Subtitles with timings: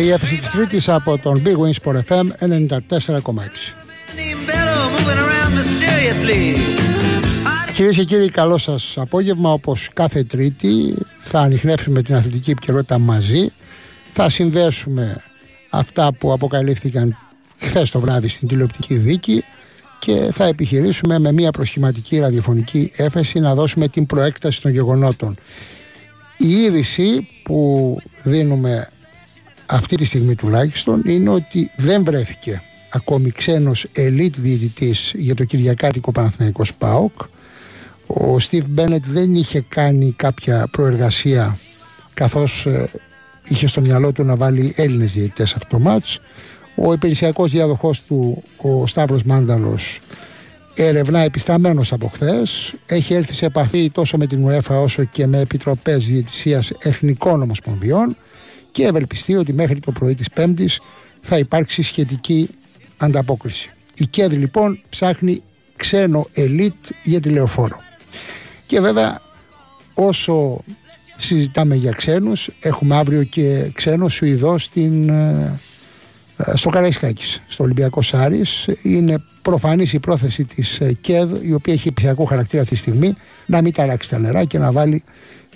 [0.00, 3.74] η έφεση της Τρίτης από τον Big Wings Sport FM 94,6.
[7.74, 9.52] Κυρίες και κύριοι, καλό σας απόγευμα.
[9.52, 13.52] Όπως κάθε Τρίτη, θα ανοιχνεύσουμε την αθλητική επικαιρότητα μαζί.
[14.12, 15.22] Θα συνδέσουμε
[15.70, 17.16] αυτά που αποκαλύφθηκαν
[17.58, 19.44] χθες το βράδυ στην τηλεοπτική δίκη
[19.98, 25.36] και θα επιχειρήσουμε με μια προσχηματική ραδιοφωνική έφεση να δώσουμε την προέκταση των γεγονότων.
[26.36, 28.88] Η είδηση που δίνουμε
[29.70, 36.12] αυτή τη στιγμή τουλάχιστον είναι ότι δεν βρέθηκε ακόμη ξένος ελίτ διαιτητής για το Κυριακάτικο
[36.12, 37.12] Παναθηναϊκός ΣΠΑΟΚ.
[38.06, 41.58] Ο Στίβ Μπένετ δεν είχε κάνει κάποια προεργασία
[42.14, 42.88] καθώς ε,
[43.48, 46.20] είχε στο μυαλό του να βάλει Έλληνες διαιτητές αυτό το μάτς.
[46.74, 49.98] Ο υπηρεσιακός διαδοχός του, ο Σταύρος Μάνταλος,
[50.74, 52.74] ερευνά επισταμένος από χθες.
[52.86, 58.16] Έχει έρθει σε επαφή τόσο με την UEFA όσο και με επιτροπές διαιτησίας εθνικών ομοσπονδιών
[58.72, 60.80] και ευελπιστεί ότι μέχρι το πρωί της Πέμπτης
[61.22, 62.48] θα υπάρξει σχετική
[62.96, 63.70] ανταπόκριση.
[63.94, 65.42] Η ΚΕΔ λοιπόν ψάχνει
[65.76, 67.80] ξένο ελίτ για τηλεοφόρο.
[68.66, 69.20] Και βέβαια
[69.94, 70.64] όσο
[71.16, 75.60] συζητάμε για ξένους έχουμε αύριο και ξένο Σουηδό στην, ε,
[76.36, 78.68] ε, στο Καραϊσκάκης, στο Ολυμπιακό Σάρις.
[78.82, 83.14] Είναι προφανής η πρόθεση της ε, ΚΕΔ η οποία έχει ψηφιακό χαρακτήρα αυτή τη στιγμή
[83.46, 85.02] να μην ταράξει τα νερά και να βάλει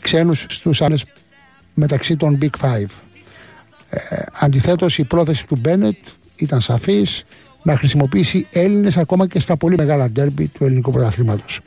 [0.01, 1.05] ξένους στους άλλες
[1.75, 2.89] μεταξύ των Big Five.
[3.91, 3.99] Ε,
[4.33, 5.97] αντιθέτως η πρόθεση του Μπένετ
[6.37, 7.25] ήταν σαφής
[7.63, 11.61] να χρησιμοποιήσει Έλληνες ακόμα και στα πολύ μεγάλα ντέρμπι του ελληνικού πρωταθλήματος.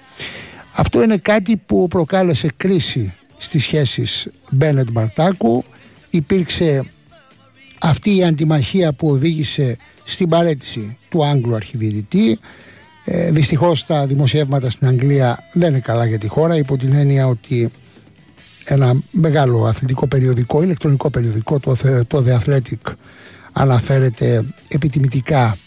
[0.73, 5.63] Αυτό είναι κάτι που προκάλεσε κρίση στις σχέσεις Μπένετ Μπαρτάκου.
[6.09, 6.83] Υπήρξε
[7.79, 12.39] αυτή η αντιμαχία που οδήγησε στην παρέτηση του Άγγλου αρχιδιετητή.
[13.05, 17.27] Ε, δυστυχώς τα δημοσιεύματα στην Αγγλία δεν είναι καλά για τη χώρα υπό την έννοια
[17.27, 17.71] ότι
[18.67, 21.75] ένα μεγάλο αθλητικό περιοδικό, ηλεκτρονικό περιοδικό, το,
[22.07, 22.93] το The Athletic,
[23.53, 25.57] αναφέρεται επιτιμητικά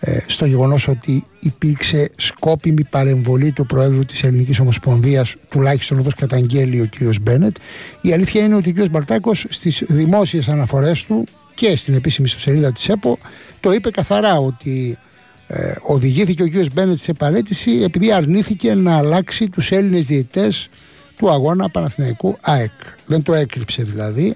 [0.00, 6.80] ε, στο γεγονός ότι υπήρξε σκόπιμη παρεμβολή του Προέδρου της Ελληνικής Ομοσπονδίας τουλάχιστον όπως καταγγέλει
[6.80, 7.14] ο κ.
[7.22, 7.56] Μπένετ
[8.00, 8.88] η αλήθεια είναι ότι ο κ.
[8.90, 13.18] Μπαρτάκος στις δημόσιες αναφορές του και στην επίσημη ιστοσελίδα της ΕΠΟ
[13.60, 14.98] το είπε καθαρά ότι
[15.46, 16.72] ε, οδηγήθηκε ο κ.
[16.72, 20.68] Μπένετ σε παρέτηση επειδή αρνήθηκε να αλλάξει τους Έλληνες διαιτητές
[21.18, 22.70] του αγώνα Παναθηναϊκού ΑΕΚ.
[23.06, 24.34] Δεν το έκρυψε δηλαδή.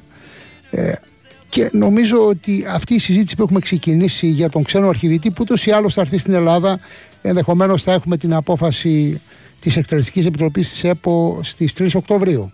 [0.70, 0.92] Ε,
[1.48, 5.66] και νομίζω ότι αυτή η συζήτηση που έχουμε ξεκινήσει για τον ξένο αρχιδιετή που ούτως
[5.66, 6.80] ή άλλως θα έρθει στην Ελλάδα,
[7.22, 9.20] ενδεχομένως θα έχουμε την απόφαση
[9.60, 12.52] της Εκτελεστικής Επιτροπής της ΕΠΟ στις 3 Οκτωβρίου.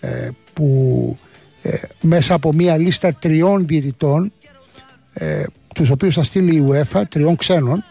[0.00, 1.18] Ε, που
[1.62, 4.32] ε, μέσα από μια λίστα τριών διαιτητών,
[5.12, 5.44] ε,
[5.74, 7.84] τους οποίους θα στείλει η UEFA, τριών ξένων,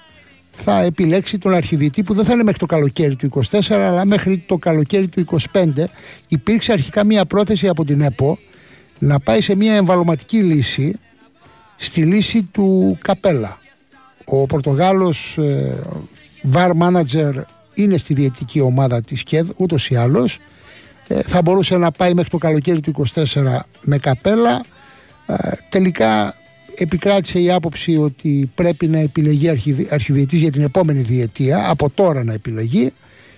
[0.56, 4.44] θα επιλέξει τον αρχιδιετή που δεν θα είναι μέχρι το καλοκαίρι του 24 αλλά μέχρι
[4.48, 5.66] το καλοκαίρι του 25
[6.28, 8.38] υπήρξε αρχικά μια πρόθεση από την ΕΠΟ
[9.00, 11.00] να πάει σε μια εμβαλωματική λύση
[11.76, 13.58] στη λύση του Καπέλα.
[14.26, 15.80] Ο Πορτογάλος ε,
[16.54, 17.34] VAR manager
[17.74, 20.40] είναι στη διαιτική ομάδα της ΚΕΔ ούτως ή άλλως.
[21.08, 24.64] Ε, θα μπορούσε να πάει μέχρι το καλοκαίρι του 24 με Καπέλα.
[25.26, 25.36] Ε,
[25.70, 26.36] τελικά
[26.78, 29.50] επικράτησε η άποψη ότι πρέπει να επιλεγεί
[29.90, 32.92] αρχιδιετής για την επόμενη διετία, από τώρα να επιλεγεί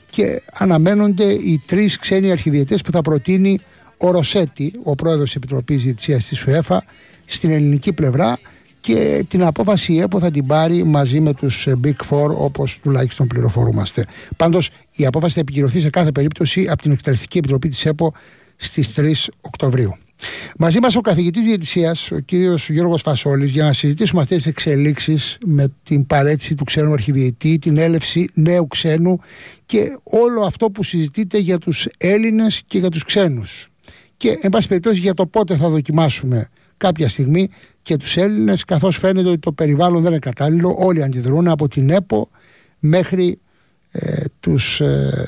[0.09, 3.59] και αναμένονται οι τρεις ξένοι αρχιδιετές που θα προτείνει
[3.97, 6.83] ο Ροσέτη, ο πρόεδρος της Επιτροπής Διετησίας της ΟΕΦΑ,
[7.25, 8.39] στην ελληνική πλευρά
[8.79, 13.27] και την απόφαση η ΕΠΟ θα την πάρει μαζί με τους Big Four όπως τουλάχιστον
[13.27, 14.05] πληροφορούμαστε.
[14.37, 18.13] Πάντως η απόφαση θα επικυρωθεί σε κάθε περίπτωση από την Εκτελεστική Επιτροπή της ΕΠΟ
[18.55, 19.11] στις 3
[19.41, 19.95] Οκτωβρίου.
[20.57, 25.37] Μαζί μας ο καθηγητής Διαιτησίας, ο κύριος Γιώργος Φασόλης, για να συζητήσουμε αυτές τις εξελίξεις
[25.45, 29.19] με την παρέτηση του ξένου αρχιδιετή, την έλευση νέου ξένου
[29.65, 33.69] και όλο αυτό που συζητείτε για τους Έλληνες και για τους ξένους.
[34.17, 37.49] Και, εν πάση περιπτώσει, για το πότε θα δοκιμάσουμε κάποια στιγμή
[37.81, 40.75] και τους Έλληνες, καθώς φαίνεται ότι το περιβάλλον δεν είναι κατάλληλο.
[40.77, 42.29] Όλοι αντιδρούν από την ΕΠΟ
[42.79, 43.39] μέχρι
[43.91, 45.25] ε, τους ε,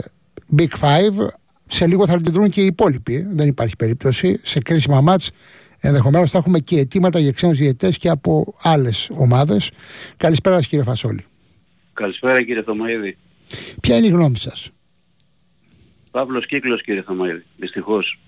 [0.58, 1.28] Big Five
[1.68, 3.28] σε λίγο θα αντιδρούν και οι υπόλοιποι.
[3.30, 4.40] Δεν υπάρχει περίπτωση.
[4.44, 5.32] Σε κρίσιμα μάτς
[5.80, 9.72] Ενδεχομένως θα έχουμε και αιτήματα για ξένους διαιτητές και από άλλες ομάδες.
[10.18, 11.26] Καλησπέρα, κύριε Φασόλη.
[11.94, 13.18] Καλησπέρα, κύριε Θωμαίδη.
[13.82, 14.72] Ποια είναι η γνώμη σας,
[16.12, 17.44] Παύλος Κύκλος, κύριε Θωμαίδη.
[17.58, 18.20] Δυστυχώς.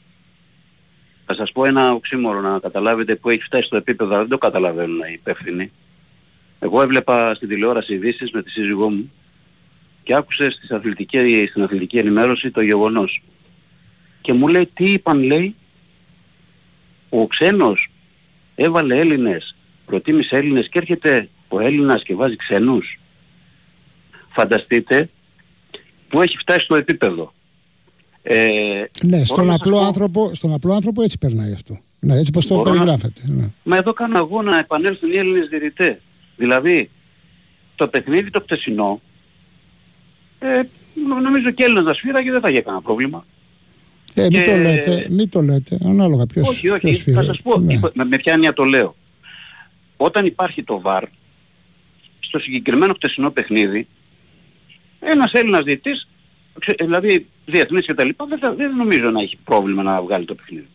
[1.25, 4.99] Θα σας πω ένα οξύμορο να καταλάβετε που έχει φτάσει στο επίπεδο, δεν το καταλαβαίνουν
[4.99, 5.71] οι υπεύθυνοι.
[6.59, 9.11] Εγώ έβλεπα στην τηλεόραση ειδήσεις με τη σύζυγό μου
[10.09, 13.23] και άκουσες στην αθλητική, στην αθλητική ενημέρωση το γεγονός.
[14.21, 15.55] Και μου λέει τι είπαν λέει
[17.09, 17.91] ο ξένος
[18.55, 22.99] έβαλε Έλληνες, προτίμησε Έλληνες και έρχεται ο Έλληνας και βάζει ξένους.
[24.29, 25.09] Φανταστείτε
[26.07, 27.33] που έχει φτάσει στο επίπεδο.
[28.21, 31.79] Ε, ναι, στον απλό, άνθρωπο, στον απλό άνθρωπο έτσι περνάει αυτό.
[31.99, 33.21] Ναι, έτσι πως το περιγράφεται.
[33.25, 33.53] Ναι.
[33.63, 35.97] Μα εδώ κάνω εγώ να επανέλθουν οι Έλληνες διαιτητές.
[36.35, 36.89] Δηλαδή,
[37.75, 39.01] το παιχνίδι το χτεσινό,
[40.39, 40.61] ε,
[41.23, 43.25] νομίζω και Έλληνας να σφύραγε δεν θα είχε κανένα πρόβλημα.
[44.13, 47.59] Ε, μην το λέτε, μην το λέτε, ανάλογα ποιος, όχι, όχι, ποιος θα σας πω,
[47.59, 47.79] ναι.
[47.93, 48.95] με, με ποια έννοια το λέω.
[49.97, 51.03] Όταν υπάρχει το VAR,
[52.19, 53.87] στο συγκεκριμένο χτεσινό παιχνίδι,
[54.99, 56.07] ένας Έλληνας διαιτητής,
[56.79, 60.67] δηλαδή διεθνής και τα λοιπά, δεν, δεν νομίζω να έχει πρόβλημα να βγάλει το παιχνίδι.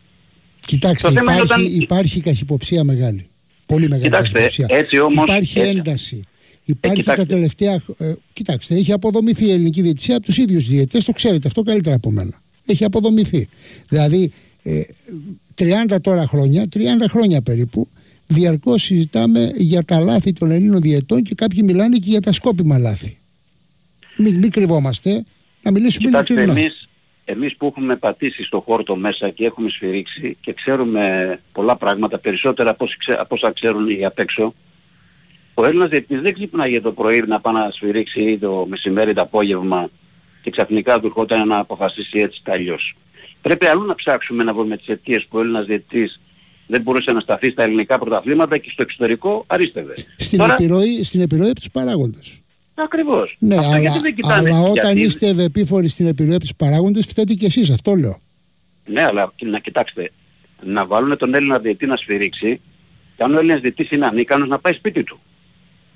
[0.60, 1.64] Κοιτάξτε, υπάρχει, όταν...
[1.64, 3.28] υπάρχει καχυποψία μεγάλη.
[3.66, 5.76] Πολύ μεγάλη Κοιτάξτε, έτσι όμως, Υπάρχει έτσι.
[5.76, 6.24] ένταση.
[6.64, 7.80] Υπάρχει ε, τα τελευταία.
[7.98, 11.96] Ε, κοιτάξτε, έχει αποδομηθεί η ελληνική διαιτησία από τους ίδιους διαιτητές, το ξέρετε αυτό καλύτερα
[11.96, 12.42] από μένα.
[12.66, 13.48] Έχει αποδομηθεί.
[13.88, 14.30] Δηλαδή,
[14.62, 14.82] ε,
[15.54, 17.88] 30 τώρα χρόνια, 30 χρόνια περίπου,
[18.26, 22.78] διαρκώς συζητάμε για τα λάθη των Ελλήνων διαιτών και κάποιοι μιλάνε και για τα σκόπιμα
[22.78, 23.18] λάθη.
[24.16, 25.24] Μην, μην κρυβόμαστε,
[25.62, 26.88] να μιλήσουμε Κοιτάξτε, εμείς,
[27.24, 32.70] εμείς που έχουμε πατήσει στο χόρτο μέσα και έχουμε σφυρίξει και ξέρουμε πολλά πράγματα, περισσότερα
[32.70, 32.86] από,
[33.18, 34.54] από όσα ξέρουν οι απ' έξω,
[35.54, 39.20] ο Έλληνας διετής δεν ξυπνάει το πρωί να πάει να σφυρίξει ή το μεσημέρι το
[39.20, 39.88] απόγευμα
[40.42, 42.96] και ξαφνικά του έρχονταν να αποφασίσει έτσι τα αλλιώς.
[43.42, 46.20] Πρέπει αλλού να ψάξουμε να βρούμε τις αιτίες που ο Έλληνας διετής
[46.66, 49.94] δεν μπορούσε να σταθεί στα ελληνικά πρωταθλήματα και στο εξωτερικό αρίστευε.
[50.16, 50.52] Στην, Τώρα...
[50.52, 52.38] επιρροή, στην επιρροή από τους παράγοντες.
[52.74, 53.36] Ακριβώς.
[53.38, 55.00] Ναι, αυτό αλλά, δεν αλλά όταν γιατί...
[55.00, 58.18] είστε ευεπίφοροι στην επιρροή από τους παράγοντες φταίτε και εσείς, αυτό λέω.
[58.86, 60.10] Ναι, αλλά να κοιτάξτε,
[60.62, 62.60] να βάλουν τον Έλληνα διετή να σφυρίξει
[63.16, 65.20] και αν ο Έλληνας διετής είναι ανίκανος να πάει σπίτι του.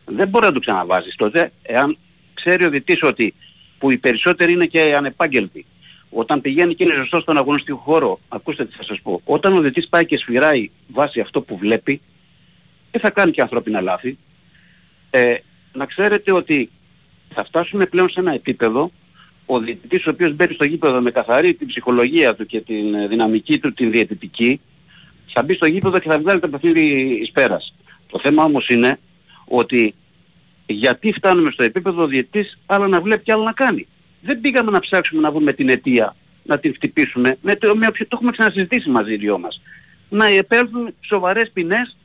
[0.08, 1.96] Δεν μπορεί να το ξαναβάζεις τότε, εάν
[2.34, 3.34] ξέρει ο διετής ότι
[3.78, 5.66] που οι περισσότεροι είναι και ανεπάγγελτοι.
[6.10, 9.60] Όταν πηγαίνει και είναι ζωστός στον αγωνιστικό χώρο, ακούστε τι θα σας πω, όταν ο
[9.60, 12.00] διετής πάει και σφυράει βάσει αυτό που βλέπει,
[12.90, 14.18] δεν θα κάνει και ανθρώπινα λάθη.
[15.10, 15.34] Ε,
[15.72, 16.70] να ξέρετε ότι
[17.34, 18.90] θα φτάσουμε πλέον σε ένα επίπεδο
[19.46, 23.58] ο διαιτητής ο οποίος μπαίνει στο γήπεδο με καθαρή την ψυχολογία του και την δυναμική
[23.58, 24.60] του την διαιτητική
[25.32, 26.82] θα μπει στο γήπεδο και θα βγάλει το παιχνίδι
[27.22, 27.74] εις πέρας.
[28.10, 28.98] Το θέμα όμως είναι
[29.48, 29.94] ότι
[30.66, 33.86] γιατί φτάνουμε στο επίπεδο ο διαιτητής άλλα να βλέπει και άλλα να κάνει.
[34.20, 37.36] Δεν πήγαμε να ψάξουμε να βρούμε την αιτία, να την χτυπήσουμε.
[37.42, 39.60] Με το, με, το έχουμε ξανασυζητήσει μαζί οι δυο μας.
[40.08, 41.96] Να επέλθουν σοβαρές ποινές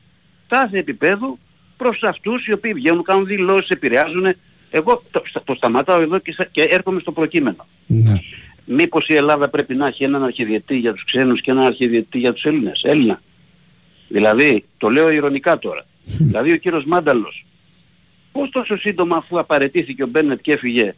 [0.47, 1.37] κάθε επίπεδο
[1.77, 4.35] προς αυτούς οι οποίοι βγαίνουν, κάνουν δηλώσεις, επηρεάζουν.
[4.69, 7.67] Εγώ το, το σταματάω εδώ και, και έρχομαι στο προκείμενο.
[7.87, 8.19] Ναι.
[8.65, 12.33] Μήπως η Ελλάδα πρέπει να έχει έναν αρχιδιετή για τους ξένους και έναν αρχιδιετή για
[12.33, 13.21] τους Έλληνες; Έλληνα.
[14.13, 15.85] Δηλαδή, το λέω ηρωνικά τώρα.
[16.03, 17.45] δηλαδή ο κύριος Μάνταλος,
[18.31, 20.95] πώς τόσο σύντομα αφού απαρατήθηκε ο Μπένετ και έφυγε,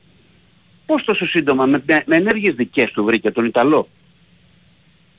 [0.86, 3.88] πώς τόσο σύντομα με, με ενέργειες δικές του βρήκε τον Ιταλό;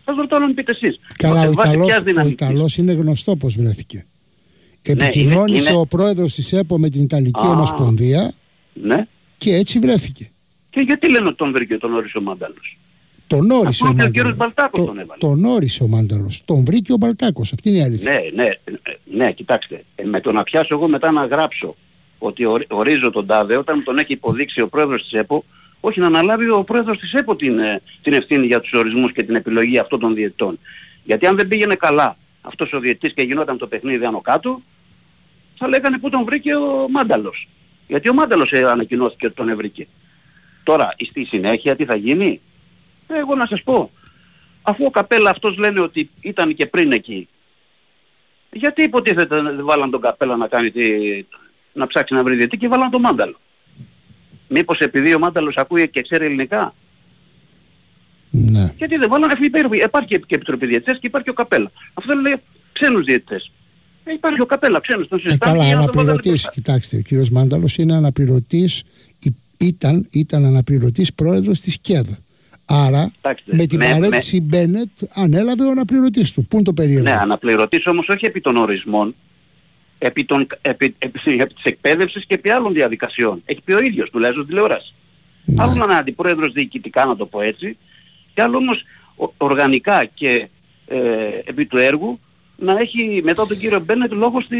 [0.05, 1.01] Θα ρωτώ να μου πείτε εσείς.
[1.17, 4.07] Καλά, ο Ιταλός, ο Ιταλός είναι γνωστό πώς βρέθηκε.
[4.83, 8.35] Επικοινώνησε ναι, ο πρόεδρος της ΕΠΟ με την Ιταλική Ομοσπονδία
[8.73, 9.07] ναι.
[9.37, 10.31] και έτσι βρέθηκε.
[10.71, 12.79] Και γιατί λένε ότι τον βρήκε τον όρισε ο Μάνταλος;
[13.27, 14.33] Τον όρισε ο Μάνταλος.
[14.33, 15.19] Ο Μπαλτάκος το, τον έβαλε.
[15.19, 16.43] Τον όρισε ο Μάνταλος.
[16.45, 17.53] Τον βρήκε ο Μπαλτάκος.
[17.53, 18.13] Αυτή είναι η αλήθεια.
[18.13, 18.51] Ναι, ναι,
[19.05, 19.85] ναι, κοιτάξτε.
[19.95, 21.77] Ε, με το να πιάσω εγώ μετά να γράψω
[22.19, 25.45] ότι ορίζω τον Τάδε όταν τον έχει υποδείξει ο πρόεδρος της ΕΠΟ
[25.81, 29.23] όχι να αναλάβει ο πρόεδρος της ΕΠΟ την, ε, την ευθύνη για τους ορισμούς και
[29.23, 30.59] την επιλογή αυτών των διαιτητών.
[31.05, 34.63] Γιατί αν δεν πήγαινε καλά αυτός ο διαιτητής και γινόταν το παιχνίδι άνω κάτω,
[35.59, 37.49] θα λέγανε που τον βρήκε ο Μάνταλος.
[37.87, 39.87] Γιατί ο Μάνταλος ανακοινώθηκε ότι τον έβρικε.
[40.63, 42.41] Τώρα, στη συνέχεια τι θα γίνει;
[43.07, 43.91] Εγώ να σας πω.
[44.63, 47.29] Αφού ο Καπέλα αυτός λένε ότι ήταν και πριν εκεί.
[48.53, 50.87] Γιατί υποτίθεται βάλαν τον Καπέλα να κάνει τη,
[51.73, 53.37] να ψάξει να βρει διετή και βάλαν τον Μάνταλο.
[54.49, 56.75] Μήπως επειδή ο Μάνταλος ακούει και ξέρει ελληνικά;
[58.31, 58.73] Ναι.
[58.77, 59.51] Γιατί δεν βάλανε αυτή
[59.85, 61.71] Υπάρχει και επιτροπή διαιτητές και υπάρχει ο Καπέλα.
[61.95, 63.53] Αυτό λέει ξένους διαιτητές.
[64.05, 65.53] Ε, υπάρχει ο Καπέλα, ξένος, τον συζητάμε.
[65.53, 68.83] Ε, καλά, αναπληρωτής, κοιτάξτε, ο κύριος Μάνταλος είναι αναπληρωτής,
[69.59, 72.09] ήταν, ήταν αναπληρωτής πρόεδρος της ΚΕΔ.
[72.69, 73.13] Άρα,
[73.45, 74.47] με την παρέτηση με...
[74.47, 76.45] Μπένετ ανέλαβε ο αναπληρωτής του.
[76.45, 79.15] Πού είναι το περίεργο; Ναι, αναπληρωτής όμως όχι επί των ορισμών,
[79.99, 83.43] επί, των, επί, επί, επί της εκπαίδευσης και επί άλλων διαδικασιών.
[83.45, 84.95] Έχει πει ο ίδιος, του λέει στο τηλεόραση.
[85.45, 85.63] Ναι.
[85.63, 87.77] Άλλο να είναι αντιπρόεδρος διοικητικά, να το πω έτσι,
[88.35, 88.85] και άλλο όμως
[89.37, 90.49] οργανικά και
[90.87, 90.99] ε,
[91.45, 92.21] επί του έργου
[92.59, 94.57] να έχει μετά τον κύριο Μπένετ λόγο στη,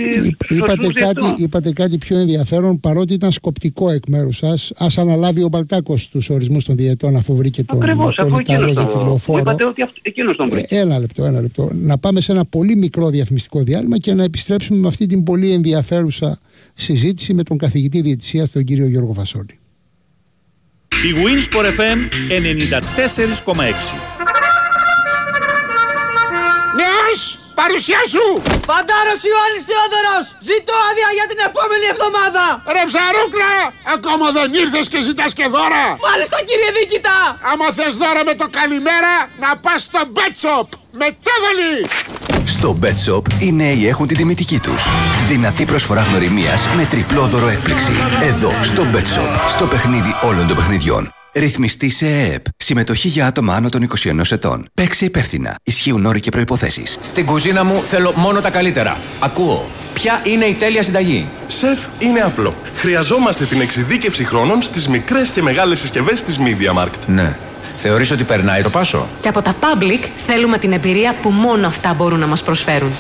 [0.49, 4.71] είπατε, κάτι, είπατε κάτι πιο ενδιαφέρον παρότι ήταν σκοπτικό εκ μέρους σας.
[4.71, 8.87] Α αναλάβει ο Μπαλτάκος τους ορισμούς των διαιτών αφού βρήκε τον, Ακριβώς, τον Ιταλό για
[8.87, 9.39] τη λεωφόρο.
[9.39, 10.77] Είπατε ότι εκείνος τον βρήκε.
[10.77, 11.71] Ε, ένα λεπτό, ένα λεπτό.
[11.73, 15.53] Να πάμε σε ένα πολύ μικρό διαφημιστικό διάλειμμα και να επιστρέψουμε με αυτή την πολύ
[15.53, 16.39] ενδιαφέρουσα
[16.75, 19.59] συζήτηση με τον καθηγητή διαιτησίας, τον κύριο Γιώργο Βασόλη.
[20.89, 21.99] Η Winsport FM
[22.31, 24.36] 94,6
[27.67, 28.27] Παρουσία σου!
[28.71, 30.25] Φαντάρος Ιωάννης Θεόδωρος!
[30.51, 32.45] Ζητώ άδεια για την επόμενη εβδομάδα!
[32.77, 33.53] Ρε ψαρούκλα!
[33.97, 35.85] Ακόμα δεν ήρθες και ζητάς και δώρα!
[36.09, 37.17] Μάλιστα κύριε Δίκητα!
[37.51, 40.69] Άμα θες δώρα με το καλημέρα, να πας στο Bet Shop!
[41.01, 41.75] Μετέβολη!
[42.57, 44.83] Στο Bet Shop οι νέοι έχουν την τιμητική τους.
[45.31, 47.95] Δυνατή προσφορά γνωριμίας με τριπλό δώρο έκπληξη.
[48.31, 51.03] Εδώ, στο Bet Shop, στο παιχνίδι όλων των παιχνιδιών.
[51.39, 52.45] Ρυθμιστή σε ΕΕΠ.
[52.57, 54.69] Συμμετοχή για άτομα άνω των 21 ετών.
[54.75, 55.55] Παίξε υπεύθυνα.
[55.63, 56.83] Ισχύουν όροι και προποθέσει.
[57.01, 59.01] Στην κουζίνα μου θέλω μόνο τα καλύτερα.
[59.21, 59.67] Ακούω.
[59.95, 62.55] Ποια είναι η τέλεια συνταγή; Σεφ είναι απλό.
[62.75, 67.07] Χρειαζόμαστε την εξειδίκευση χρόνων στις μικρές και μεγάλες συσκευές της Media Markt.
[67.07, 67.37] Ναι.
[67.77, 71.95] Θεωρείς ότι περνάει το πάσο; Και από τα Public θέλουμε την εμπειρία που μόνο αυτά
[71.95, 72.93] μπορούν να μας προσφέρουν.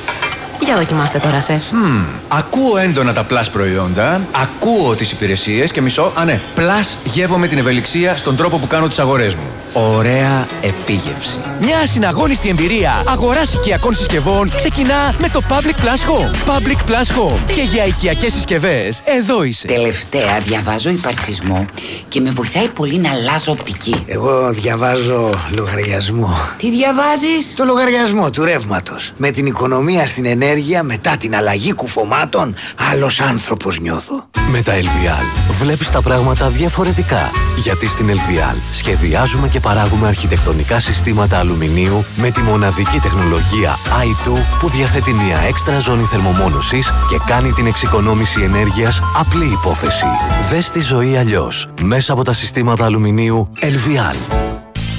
[0.61, 1.63] Για δοκιμάστε τώρα, σεφ.
[1.71, 7.47] Mm, ακούω έντονα τα plus προϊόντα, ακούω τις υπηρεσίες και μισό, α ναι, plus γεύομαι
[7.47, 9.47] την ευελιξία στον τρόπο που κάνω τις αγορές μου.
[9.73, 11.39] Ωραία επίγευση.
[11.61, 16.55] Μια ασυναγώνιστη εμπειρία αγοράς οικιακών συσκευών ξεκινά με το Public Plus Home.
[16.55, 17.55] Public Plus Home.
[17.55, 19.67] Και για οικιακές συσκευές, εδώ είσαι.
[19.67, 21.67] Τελευταία διαβάζω υπαρξισμό
[22.09, 24.05] και με βοηθάει πολύ να αλλάζω οπτική.
[24.07, 26.37] Εγώ διαβάζω λογαριασμό.
[26.57, 29.13] Τι διαβάζεις; Το λογαριασμό του ρεύματος.
[29.17, 30.46] Με την οικονομία στην ενέργεια
[30.83, 32.55] μετά την αλλαγή κουφωμάτων,
[32.93, 34.29] άλλος άνθρωπος νιώθω.
[34.51, 37.31] Με τα LVL βλέπεις τα πράγματα διαφορετικά.
[37.57, 44.69] Γιατί στην LVL σχεδιάζουμε και παράγουμε αρχιτεκτονικά συστήματα αλουμινίου με τη μοναδική τεχνολογία i2 που
[44.69, 50.07] διαθέτει μια έξτρα ζώνη θερμομόνωσης και κάνει την εξοικονόμηση ενέργειας απλή υπόθεση.
[50.51, 54.17] Δες τη ζωή αλλιώς μέσα από τα συστήματα αλουμινίου LVL.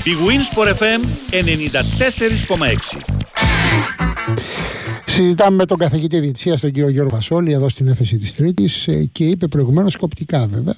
[0.04, 1.02] Η Winsport FM
[2.92, 3.18] 94,6
[5.18, 9.10] Συζητάμε με τον καθηγητή Διετησία, τον κύριο Γιώργο Βασόλη, εδώ στην έφεση της Τρίτης ε,
[9.12, 10.76] και είπε προηγουμένως σκοπτικά βέβαια.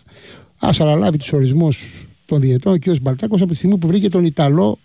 [0.59, 2.99] Α αναλάβει τους ορισμούς των διαιτών ο κ.
[3.01, 4.79] Μπαλτάκος από τη στιγμή που βρήκε τον Ιταλό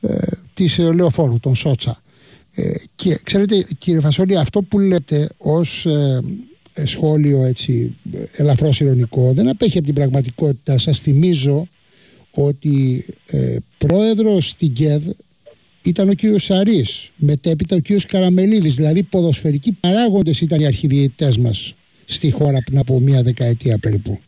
[0.00, 0.16] ε,
[0.52, 2.02] της ε, Λεωφόρου, τον Σότσα.
[2.54, 6.20] Ε, και ξέρετε, κύριε Φασόλη, αυτό που λέτε ως ε,
[6.72, 7.96] ε, σχόλιο έτσι
[8.36, 10.78] ελαφρώς ηρωνικό δεν απέχει από την πραγματικότητα.
[10.78, 11.68] Σας θυμίζω
[12.34, 15.06] ότι ε, πρόεδρος στην ΚΕΔ
[15.84, 21.74] ήταν ο κύριος Σαρής, μετέπειτα ο κύριος Καραμελίδης, δηλαδή ποδοσφαιρικοί παράγοντες ήταν οι αρχιδιαιτητές μας
[22.04, 24.20] στη χώρα πριν από μία δεκαετία περίπου.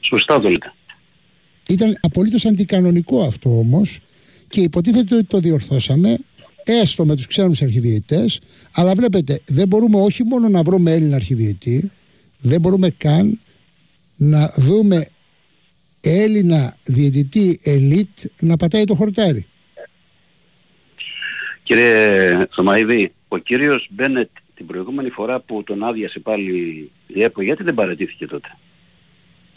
[0.00, 0.72] Σωστά το λέτε.
[1.68, 3.98] Ήταν απολύτως αντικανονικό αυτό όμως
[4.48, 6.18] και υποτίθεται ότι το διορθώσαμε
[6.64, 8.40] έστω με τους ξένους αρχιδιαιτητές
[8.72, 11.90] αλλά βλέπετε δεν μπορούμε όχι μόνο να βρούμε Έλληνα αρχιδιαιτή
[12.40, 13.40] δεν μπορούμε καν
[14.16, 15.08] να δούμε
[16.00, 18.08] Έλληνα διαιτητή ελίτ
[18.40, 19.46] να πατάει το χορτάρι.
[21.68, 27.62] Κύριε Θωμαίδη, ο κύριος Μπένετ την προηγούμενη φορά που τον άδειασε πάλι η ΕΠΟ, γιατί
[27.62, 28.48] δεν παρατήθηκε τότε;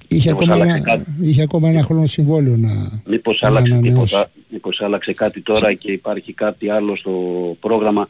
[0.08, 5.42] Είχε ακόμα, ένα, είχε ακόμα ένα χρόνο συμβόλαιο να Μήπως άλλαξε, τίποτα, μήπως άλλαξε κάτι
[5.42, 7.12] τώρα και υπάρχει κάτι άλλο στο
[7.60, 8.08] πρόγραμμα;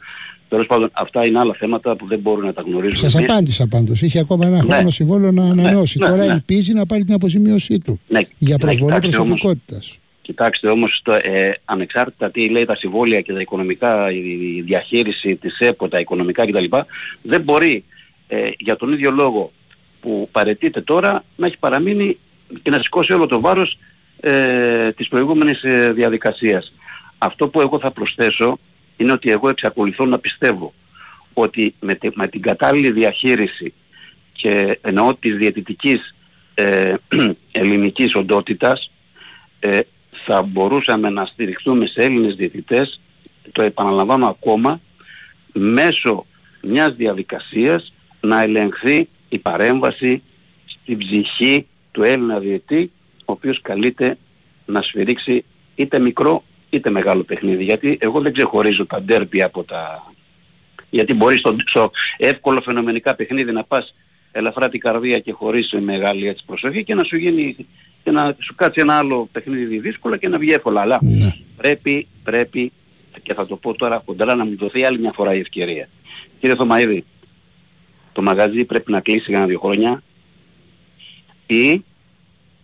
[0.48, 3.10] Τέλος πάντων, αυτά είναι άλλα θέματα που δεν μπορούν να τα γνωρίζουν.
[3.10, 4.02] Σας απάντησα πάντως.
[4.02, 4.90] Είχε ακόμα ένα χρόνο ναι.
[4.90, 5.98] συμβόλαιο να ναι, ανανεώσει.
[5.98, 6.32] Ναι, τώρα ναι.
[6.32, 8.20] ελπίζει να πάρει την αποζημίωσή του ναι.
[8.38, 9.98] για προσβολή ναι, προσωπικότητας.
[10.32, 15.58] Κοιτάξτε όμως, το, ε, ανεξάρτητα τι λέει τα συμβόλαια και τα οικονομικά, η διαχείριση της
[15.58, 16.64] ΕΠΟ, τα οικονομικά κτλ.
[17.22, 17.84] Δεν μπορεί
[18.28, 19.52] ε, για τον ίδιο λόγο
[20.00, 22.18] που παρετείται τώρα να έχει παραμείνει
[22.62, 23.78] και να σηκώσει όλο το βάρος
[24.20, 26.72] ε, της προηγούμενης ε, διαδικασίας.
[27.18, 28.58] Αυτό που εγώ θα προσθέσω
[28.96, 30.74] είναι ότι εγώ εξακολουθώ να πιστεύω
[31.32, 33.72] ότι με, με την κατάλληλη διαχείριση
[34.32, 36.14] και εννοώ της διαιτητικής
[36.54, 36.94] ε,
[37.52, 38.90] ελληνικής οντότητας
[39.64, 39.80] ε,
[40.24, 43.00] θα μπορούσαμε να στηριχθούμε σε Έλληνες διαιτητές,
[43.52, 44.80] το επαναλαμβάνω ακόμα,
[45.52, 46.26] μέσω
[46.62, 50.22] μιας διαδικασίας να ελεγχθεί η παρέμβαση
[50.66, 54.18] στην ψυχή του Έλληνα διαιτή, ο οποίος καλείται
[54.66, 57.64] να σφυρίξει είτε μικρό είτε μεγάλο παιχνίδι.
[57.64, 60.12] Γιατί εγώ δεν ξεχωρίζω τα ντέρπι από τα...
[60.90, 63.94] Γιατί μπορείς στο, στο εύκολο φαινομενικά παιχνίδι να πας
[64.32, 67.56] ελαφρά την καρδία και χωρίς μεγάλη έτσι προσοχή και να σου γίνει
[68.02, 70.80] και να σου κάτσει ένα άλλο παιχνίδι δύσκολο και να βγει εύκολα.
[70.80, 71.34] Αλλά ναι.
[71.56, 72.72] πρέπει, πρέπει
[73.22, 75.88] και θα το πω τώρα κοντά να μου δοθεί άλλη μια φορά η ευκαιρία.
[76.40, 77.04] Κύριε Θωμαίδη,
[78.12, 80.02] το μαγαζί πρέπει να κλείσει για ένα δύο χρόνια
[81.46, 81.84] ή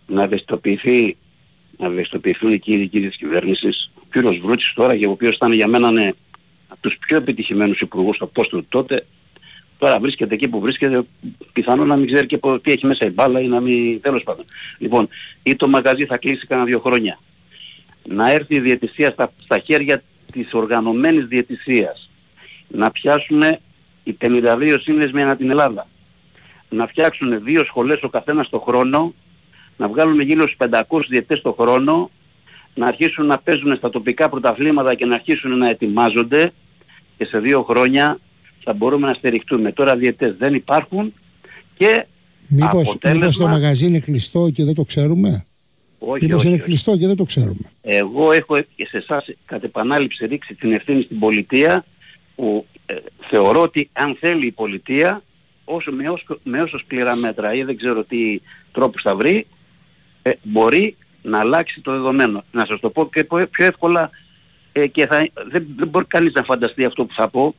[0.07, 1.17] να ευαισθητοποιηθεί
[1.79, 3.91] να ευαισθητοποιηθούν οι κύριοι κύριοι της κυβέρνησης.
[3.95, 6.11] Ο κύριος Βρούτσης τώρα, για ο οποίος ήταν για μένα ναι,
[6.67, 9.05] από τους πιο επιτυχημένους υπουργούς στο πόστο του τότε,
[9.79, 11.01] τώρα βρίσκεται εκεί που βρίσκεται,
[11.53, 14.23] πιθανόν να μην ξέρει και πο- τι έχει μέσα η μπάλα ή να μην, τέλος
[14.23, 14.45] πάντων.
[14.77, 15.09] Λοιπόν,
[15.43, 17.19] ή το μαγαζί θα κλείσει κανένα δύο χρόνια.
[18.07, 22.09] Να έρθει η διαιτησία στα, στα χέρια της οργανωμένης διαιτησίας.
[22.67, 23.41] Να πιάσουν
[24.03, 25.87] οι 52 σύνδεσμοι ανά την Ελλάδα.
[26.69, 29.13] Να φτιάξουν δύο σχολές ο καθένας το χρόνο,
[29.77, 32.09] να βγάλουν γύρω στους 500 διαιτές το χρόνο,
[32.73, 36.51] να αρχίσουν να παίζουν στα τοπικά πρωταθλήματα και να αρχίσουν να ετοιμάζονται
[37.17, 38.19] και σε δύο χρόνια
[38.63, 39.71] θα μπορούμε να στηριχτούμε.
[39.71, 41.13] Τώρα διαιτές δεν υπάρχουν
[41.77, 42.05] και
[42.47, 43.19] Μήπως, αποτέλεσμα...
[43.19, 45.45] μήπως το μαγαζί είναι κλειστό και δεν το ξέρουμε;
[45.99, 46.65] Όχι, μήπως όχι, είναι όχι.
[46.65, 51.01] κλειστό και δεν το ξέρουμε; Εγώ έχω και σε εσάς κατ' επανάληψη ρίξει την ευθύνη
[51.01, 51.85] στην πολιτεία
[52.35, 52.95] που ε,
[53.29, 55.23] θεωρώ ότι αν θέλει η πολιτεία
[55.63, 59.47] όσο, με, όσο, με όσο σκληρά μέτρα ή δεν ξέρω τι τρόπους θα βρει
[60.21, 62.43] ε, μπορεί να αλλάξει το δεδομένο.
[62.51, 64.09] Να σας το πω και πιο πιο εύκολα
[64.71, 67.55] ε, και θα, δεν, δεν μπορεί κανείς να φανταστεί αυτό που θα πω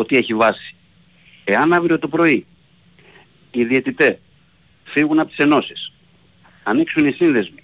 [0.00, 0.74] ότι έχει βάση.
[1.44, 2.46] Εάν αύριο το πρωί
[3.50, 4.18] οι διαιτητές
[4.84, 5.92] φύγουν από τις ενώσεις,
[6.62, 7.62] ανοίξουν οι σύνδεσμοι,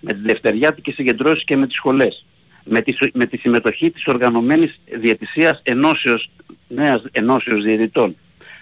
[0.00, 2.24] με τις δευτεριάτικες συγκεντρώσεις και με τις σχολές,
[2.64, 6.30] με τη, συμ- με τη συμμετοχή της οργανωμένης διαιτησίας ενώσεως,
[6.68, 8.16] νέας ενώσεως διαιτητών,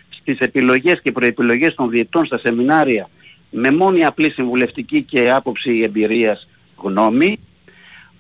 [0.09, 3.09] στις επιλογές και προεπιλογές των διαιτητών στα σεμινάρια,
[3.51, 7.39] με μόνη απλή συμβουλευτική και άποψη εμπειρίας γνώμη,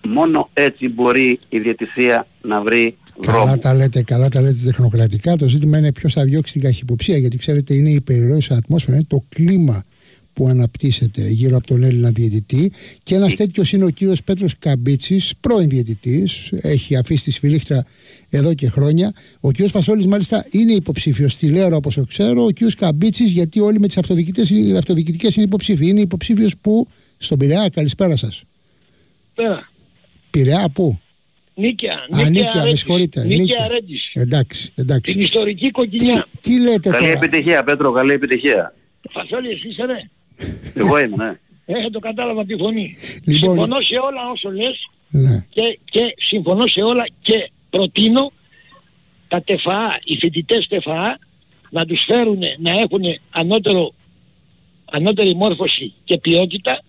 [0.06, 3.44] μόνο έτσι μπορεί η διαιτησία να βρει δρόμο.
[3.44, 5.36] Καλά τα λέτε, καλά τα λέτε τεχνοκρατικά.
[5.36, 7.16] Το ζήτημα είναι ποιος θα διώξει την καχυποψία.
[7.16, 9.84] Γιατί ξέρετε, είναι η περιραίωσα ατμόσφαιρα, είναι το κλίμα
[10.32, 12.72] που αναπτύσσεται γύρω από τον Έλληνα διαιτητή.
[13.02, 16.52] Και ένας τέτοιος είναι ο κύριος Πέτρος Καμπίτσης, πρώην διαιτητής.
[16.52, 17.84] Έχει αφήσει τη σφυρίχτρα
[18.28, 19.12] εδώ και χρόνια.
[19.40, 22.44] Ο κύριος Φασόλης, μάλιστα, είναι υποψήφιος στη Λέρο, όπως το ξέρω.
[22.44, 25.88] Ο κύριος Καμπίτσης, γιατί όλοι με τις αυτοδιοικητικές είναι υποψήφοι.
[25.88, 26.86] Είναι υποψήφιος που
[27.16, 27.68] στον Πειραιά.
[27.68, 28.42] Καλησπέρα σας.
[29.34, 29.70] Πέρα.
[30.30, 31.00] Πειραιά, πού;
[31.54, 31.94] Νίκαια.
[31.94, 33.20] Α, νίκαια, με συγχωρείτε.
[33.24, 33.68] Νίκαια Νίκαια.
[33.68, 34.10] Ρέντης.
[34.14, 35.12] Εντάξει, εντάξει.
[35.12, 36.26] Την ιστορική κοκκινιά.
[36.40, 38.74] Τι, τι λέτε Καλή τώρα; επιτυχία Πέτρο, καλή επιτυχία.
[39.10, 40.10] Φασόλη εσύ είσαι ρε.
[40.74, 41.38] Εγώ είμαι, ναι.
[41.78, 42.96] Ε, το κατάλαβα τη φωνή.
[43.24, 43.50] Λοιπόν.
[43.50, 45.46] Συμφωνώ σε όλα όσο λες Ναι.
[45.50, 48.32] και, και συμφωνώ σε όλα και προτείνω
[49.28, 51.18] τα τεφαά, οι φοιτητές τεφαά
[51.70, 53.94] να τους φέρουν να έχουν ανώτερο,
[54.84, 56.82] ανώτερη μόρφωση και ποιότητα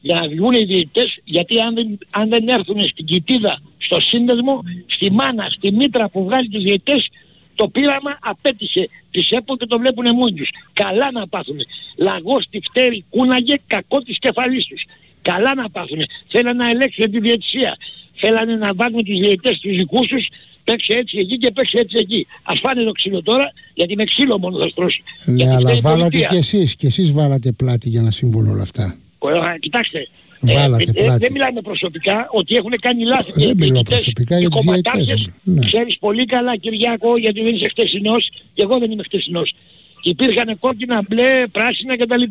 [0.00, 4.62] για να βγουν οι διαιτητές γιατί αν δεν, αν δεν έρθουν στην κοιτίδα, στο σύνδεσμο,
[4.86, 7.08] στη μάνα, στη μήτρα που βγάζει τους διαιτητές
[7.54, 10.48] το πείραμα απέτυχε της ΕΠΟ και το βλέπουν μόνοι τους.
[10.72, 11.58] Καλά να πάθουν.
[11.96, 14.84] Λαγός τη φτέρη κούναγε κακό της κεφαλής τους.
[15.22, 16.00] Καλά να πάθουν.
[16.28, 17.76] Θέλανε να ελέγξουν τη διαιτησία.
[18.14, 20.28] Θέλανε να βάλουν τους διαιτητές τους δικούς τους
[20.64, 22.26] παίξε έτσι εκεί και παίξε έτσι εκεί.
[22.42, 25.02] Ας φάνε το ξύλο τώρα γιατί με ξύλο μόνο θα στρώσει.
[25.24, 26.26] Ναι, Γιατί αλλά φταίει η βάλατε πολιτεία.
[26.28, 28.96] κι εσείς, κι εσείς βάλατε πλάτη για να συμβούν όλα αυτά.
[29.54, 30.08] Ε, Κοιτάξτε,
[30.40, 31.18] Βάλατε ε, ε, πλάτη.
[31.18, 33.32] δεν μιλάμε προσωπικά ότι έχουν κάνει λάθη.
[33.32, 35.28] Δεν οι μιλώ διαιτητές, προσωπικά οι για τις διαιτητές, κομματάρχες.
[35.42, 35.64] ναι.
[35.66, 39.54] Ξέρεις πολύ καλά Κυριάκο γιατί δεν είσαι χτεσινός και εγώ δεν είμαι χτεσινός.
[40.02, 42.22] Υπήρχαν κόκκινα, μπλε, πράσινα κτλ.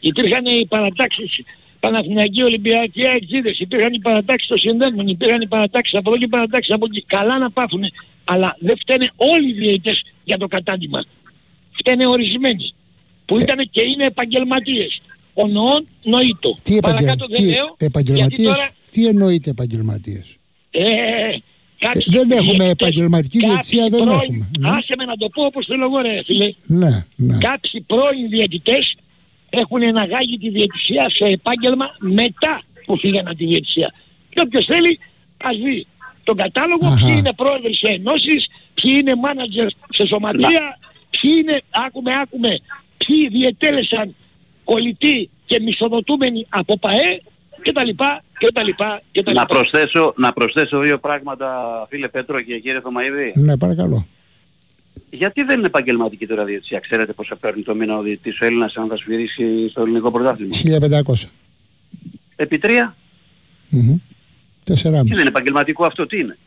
[0.00, 1.40] Υπήρχαν οι παρατάξεις
[1.80, 6.28] Παναθηναϊκοί Ολυμπιακοί Αεξίδες, υπήρχαν οι παρατάξεις των συνδέμων, υπήρχαν οι παρατάξεις από εδώ και οι
[6.28, 7.04] παρατάξεις από εκεί.
[7.06, 7.84] Καλά να πάθουν,
[8.24, 11.04] αλλά δεν φταίνε όλοι οι διαιτητές για το κατάντημα.
[11.72, 12.74] Φταίνε ορισμένοι,
[13.24, 13.42] που Ε.
[13.42, 15.00] ήταν και είναι επαγγελματίες.
[15.34, 16.56] Ο νοόν νοήτο.
[16.62, 17.04] Τι, επαγγελ...
[17.04, 20.36] Παρακάτω δεν τι λέω, γιατί επαγγελματίες, τώρα τι εννοείται επαγγελματίες;
[20.70, 20.82] ε,
[21.78, 24.50] κάποιοι δεν έχουμε διαιτητές, επαγγελματική κάποιοι διαιτησία, δεν πρώην- έχουμε.
[24.58, 24.68] Ναι.
[24.68, 26.52] Άσε με να το πω όπως θέλω εγώ ρε φίλε.
[26.66, 27.38] Ναι, ναι.
[27.38, 28.94] Κάποιοι πρώην διαιτητές
[29.50, 33.94] έχουν εναγάγει τη διαιτησία σε επάγγελμα μετά που φύγαν από τη διαιτησία.
[34.28, 34.98] Και όποιος θέλει
[35.36, 35.86] ας δει
[36.24, 37.06] τον κατάλογο, Αχα.
[37.06, 40.78] ποιοι είναι πρόεδροι σε ενώσεις, ποιοι είναι μάνατζερ σε σωματεία,
[41.10, 42.58] ποιοι είναι, άκουμε, άκουμε,
[42.96, 44.14] ποιοι διετέλεσαν
[44.64, 47.20] κολλητοί και μισοδοτούμενοι από ΠαΕ
[47.62, 49.54] και τα λοιπά και τα λοιπά και τα Να λοιπά.
[49.54, 51.48] προσθέσω, να προσθέσω δύο πράγματα
[51.90, 53.32] φίλε Πέτρο και κύριε Θωμαίδη.
[53.36, 54.06] Ναι, παρακαλώ.
[55.10, 58.76] Γιατί δεν είναι επαγγελματική τώρα διαιτησία; Ξέρετε πόσα παίρνει το μήνα ο διαιτητής ο Έλληνας
[58.76, 60.54] αν θα σφυρίσει στο ελληνικό πρωτάθλημα;
[61.06, 61.28] 1500.
[62.36, 62.96] Επί τρία;
[63.68, 63.96] Μμμ.
[64.64, 65.06] Τι δεν 4,5.
[65.06, 66.38] είναι επαγγελματικό αυτό, τι είναι;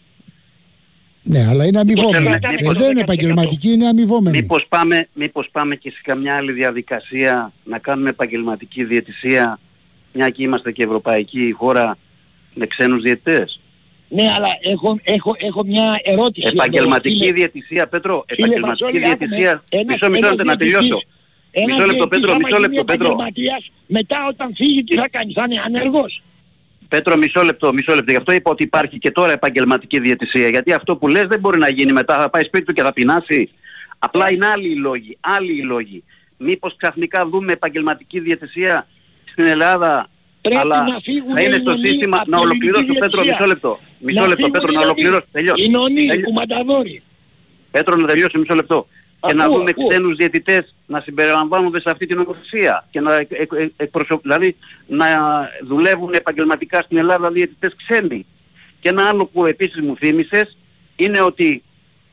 [1.25, 2.29] Ναι, αλλά είναι αμοιβόμενο.
[2.29, 4.37] Μήπως Ε, θέλουν- δεν είναι επαγγελματική, είναι αμοιβόμενη.
[4.37, 9.59] Μήπως πάμε, μήπως πάμε και σε καμιά άλλη διαδικασία να κάνουμε επαγγελματική διαιτησία
[10.13, 11.97] μια και είμαστε και ευρωπαϊκή χώρα
[12.53, 13.59] με ξένους διαιτητές;
[14.09, 16.47] Ναι, αλλά έχω, έχω, έχω μια ερώτηση.
[16.47, 17.31] εδώ, Επαγγελματική φίλε.
[17.31, 19.15] διαιτησία, Πέτρο, Φίλε επαγγελματική Βασόλη, άκουμε.
[19.27, 19.63] διαιτησία.
[19.69, 21.03] Ένας- Μισό, μισό ένας λεπτό να διαιτητής- τελειώσω.
[21.51, 23.05] ένας Μισό λεπτό, διαιτητής, Πέτρο, άμα μισό γίνει λεπτό, Πέτρο.
[23.05, 26.13] επαγγελματίας, μετά όταν φύγει τι θα κάνεις, θα είναι ανεργός.
[26.87, 28.11] Πέτρο, μισό λεπτό, μισό λεπτό.
[28.11, 30.47] Γι' αυτό είπα ότι υπάρχει και τώρα επαγγελματική διαιτησία.
[30.47, 32.17] Γιατί αυτό που λες δεν μπορεί να γίνει μετά.
[32.17, 33.49] Θα πάει σπίτι του και θα πεινάσει.
[33.99, 35.17] Απλά είναι άλλοι οι λόγοι.
[35.21, 36.03] Άλλοι οι λόγοι.
[36.37, 38.87] Μήπως ξαφνικά δούμε επαγγελματική διαιτησία
[39.31, 40.07] στην Ελλάδα.
[40.41, 42.17] Πρέπει αλλά να φύγουν θα είναι οι στο νομοί σύστημα.
[42.17, 43.45] από Να την ολοκληρώσω, ελληνική Πέτρο, διαιτησία.
[43.45, 43.79] μισό λεπτό.
[43.99, 44.85] Μισό Να λεπτό, φύγουν Πέτρο, οι να νονοί.
[44.91, 45.25] ολοκληρώσω.
[45.31, 45.63] Τελειώσω.
[45.63, 47.01] Οι νονοί, Τελειώ- που μανταδόροι.
[47.71, 48.87] Πέτρο, να τελειώσω μισό λεπτό.
[49.27, 49.87] Και να Ακούω, δούμε ακούω.
[49.87, 54.55] ξένους διαιτητές να συμπεριλαμβάνονται σε αυτή την νομοθεσία και να, εκ- εκ- εκ- εκπροσω- δηλαδή,
[54.87, 55.05] να
[55.63, 58.25] δουλεύουν επαγγελματικά στην Ελλάδα διαιτητές ξένοι.
[58.79, 60.57] Και ένα άλλο που επίσης μου θύμισες
[60.95, 61.63] είναι ότι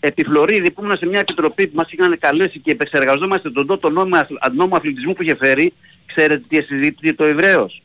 [0.01, 3.91] επί Φλωρίδη που ήμουν σε μια επιτροπή που μας είχαν καλέσει και επεξεργαζόμαστε τον τότε
[3.91, 5.73] νόμο, αθλ- νόμο αθλητισμού που είχε φέρει,
[6.07, 7.83] ξέρετε τι συζήτησε το Εβραίος.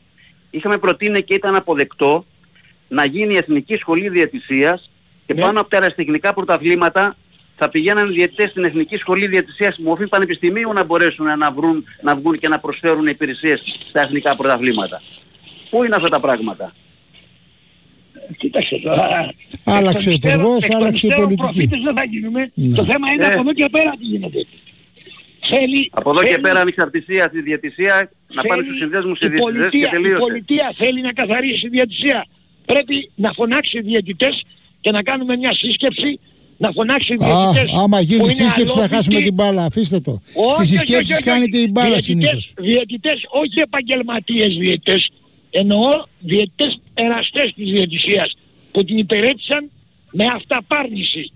[0.50, 2.26] Είχαμε προτείνει και ήταν αποδεκτό
[2.88, 4.90] να γίνει η Εθνική Σχολή Διαιτησίας
[5.26, 7.16] και πάνω από τα αεραστεχνικά πρωταθλήματα
[7.56, 12.16] θα πηγαίναν διαιτητές στην Εθνική Σχολή Διαιτησίας που μορφή πανεπιστημίου να μπορέσουν να, βρουν, να
[12.16, 15.02] βγουν και να προσφέρουν υπηρεσίες στα εθνικά πρωταθλήματα.
[15.70, 16.74] Πού είναι αυτά τα πράγματα;
[18.36, 19.32] Κοίταξε τώρα.
[19.64, 21.42] Άλλαξε ο Εκ των υστέρων- υπουργός, εκ των άλλαξε η υστέρων πολιτική.
[21.66, 22.50] προφήτες δεν θα γίνουμε.
[22.54, 22.76] Ναι.
[22.76, 23.26] Το θέμα είναι Ε.
[23.26, 24.46] από εδώ και πέρα τι γίνεται.
[25.40, 29.26] Θέλει, Από εδώ και θέλει- πέρα ανεξαρτησία στη διαιτησία, να πάνε θέλει στους συνδέσμους σε
[29.26, 30.18] η διαιτητές και πολιτεία, η τελείωσε.
[30.18, 32.26] πολιτεία θέλει να καθαρίσει τη διαιτησία.
[32.66, 34.44] Πρέπει να φωνάξει οι διαιτητές
[34.80, 36.20] και να κάνουμε μια σύσκεψη
[36.56, 38.94] να φωνάξει οι Α, διαιτητές άμα που γίνει είναι σύσκεψη θα αλόβητοι.
[38.94, 39.64] χάσουμε την μπάλα.
[39.64, 40.10] Αφήστε το.
[40.12, 42.52] Όχι, Στις όχι, όχι, συσκέψεις όχι, κάνετε η μπάλα διαιτητές- συνήθως.
[42.58, 45.10] Διαιτητές, όχι επαγγελματίες διαιτητές.
[45.50, 48.36] Εννοώ διαιτητές εραστές της διαιτησίας
[48.72, 49.70] που την υπερέτησαν
[50.10, 51.32] με αυταπάρνηση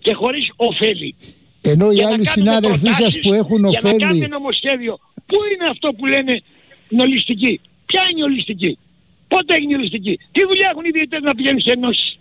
[0.00, 1.14] και χωρίς ωφέλη.
[1.60, 4.28] Ενώ οι Για να άλλοι κάνουμε συνάδελφοί σας προτάσεις, που έχουν Για να κάνουμε ωφέλη.
[4.28, 4.98] νομοσχέδιο.
[5.26, 6.40] Πού είναι αυτό που λένε
[6.88, 7.60] νολιστική.
[7.86, 8.78] Ποια είναι η ολιστική.
[9.28, 10.18] Πότε έγινε η ολιστική.
[10.32, 12.18] Τι δουλειά έχουν οι διαιτητές να πηγαίνουν σε ενώσεις;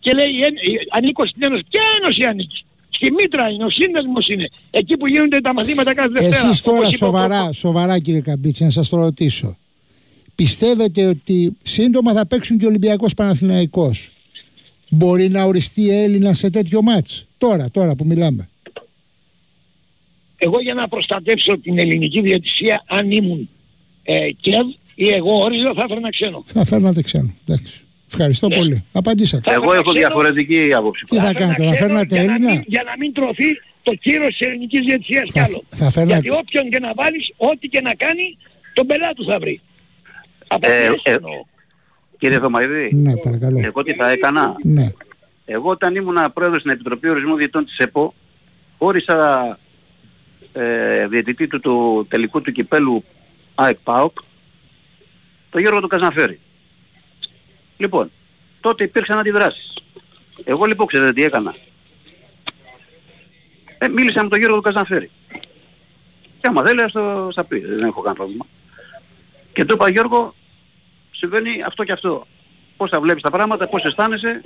[0.00, 0.50] Και λέει «Ε, ε,
[0.90, 1.62] ανήκω στην ένωση.
[1.70, 2.64] Ποια ένωση ανήκει.
[2.90, 4.48] Στη Μήτρα είναι, ο σύνδεσμος είναι.
[4.70, 6.46] Εκεί που γίνονται τα μαθήματα κάθε Δευτέρα.
[6.46, 9.56] Εσείς τώρα όπως είπε ο σοβαρά, σοβαρά κύριε Καμπίτση, να σας το ρωτήσω.
[10.34, 14.10] Πιστεύετε ότι σύντομα θα παίξουν και ο Ολυμπιακός Παναθηναϊκός;
[14.88, 18.48] Μπορεί να οριστεί Έλληνα σε τέτοιο μάτς; Τώρα, τώρα που μιλάμε.
[20.36, 23.48] Εγώ για να προστατεύσω την ελληνική διαιτησία αν ήμουν
[24.02, 26.44] ε, ΚΕΒ ή εγώ όριζα θα έφερνα ξένο.
[26.46, 27.34] Θα φέρνατε ξένο.
[27.46, 27.84] Εντάξει.
[28.12, 28.56] Ευχαριστώ Ναι.
[28.56, 28.84] πολύ.
[28.92, 29.52] Απαντήσατε.
[29.52, 31.04] Εγώ έχω διαφορετική άποψη.
[31.04, 33.44] Τι θα έφερνα κάνετε, θα ξένο φέρνατε για να Έλληνα; μην- Για να μην τρωθεί
[33.82, 35.62] το κύρος της ελληνικής διαιτησίας κι άλλο.
[35.68, 38.36] θα φέρνατε- Γιατί όποιον και να βάλεις, ό,τι και να κάνει,
[38.74, 39.60] τον πελάτη του θα βρει.
[40.46, 41.44] Από Ε, πιέσεις ε, εννοώ.
[42.18, 43.60] Κύριε Θωμαίδη, Ναι, παρακαλώ.
[43.64, 44.88] εγώ τι θα έκανα; Ναι.
[45.44, 48.14] Εγώ όταν ήμουν πρόεδρος στην Επιτροπή Ορισμού Διετών της ΕΠΟ,
[48.78, 49.58] όρισα
[50.52, 53.04] ε, διαιτητή του, του τελικού του κυπέλου
[53.54, 54.18] ΑΕΚ ΠΑΟΚ,
[55.50, 56.40] τον Γιώργο του Καζανφέρη.
[57.80, 58.10] Λοιπόν,
[58.60, 59.74] τότε υπήρξαν αντιδράσεις.
[60.44, 61.54] Εγώ λοιπόν ξέρετε τι έκανα.
[63.78, 65.10] Ε, μίλησα με τον Γιώργο του Καζανφέρη.
[66.40, 68.46] Και άμα θέλει ας το θα πει, δεν έχω κανένα πρόβλημα.
[69.52, 70.34] Και του είπα Γιώργο,
[71.10, 72.26] συμβαίνει αυτό και αυτό.
[72.76, 74.40] Πώς θα βλέπεις τα πράγματα, πώς αισθάνεσαι.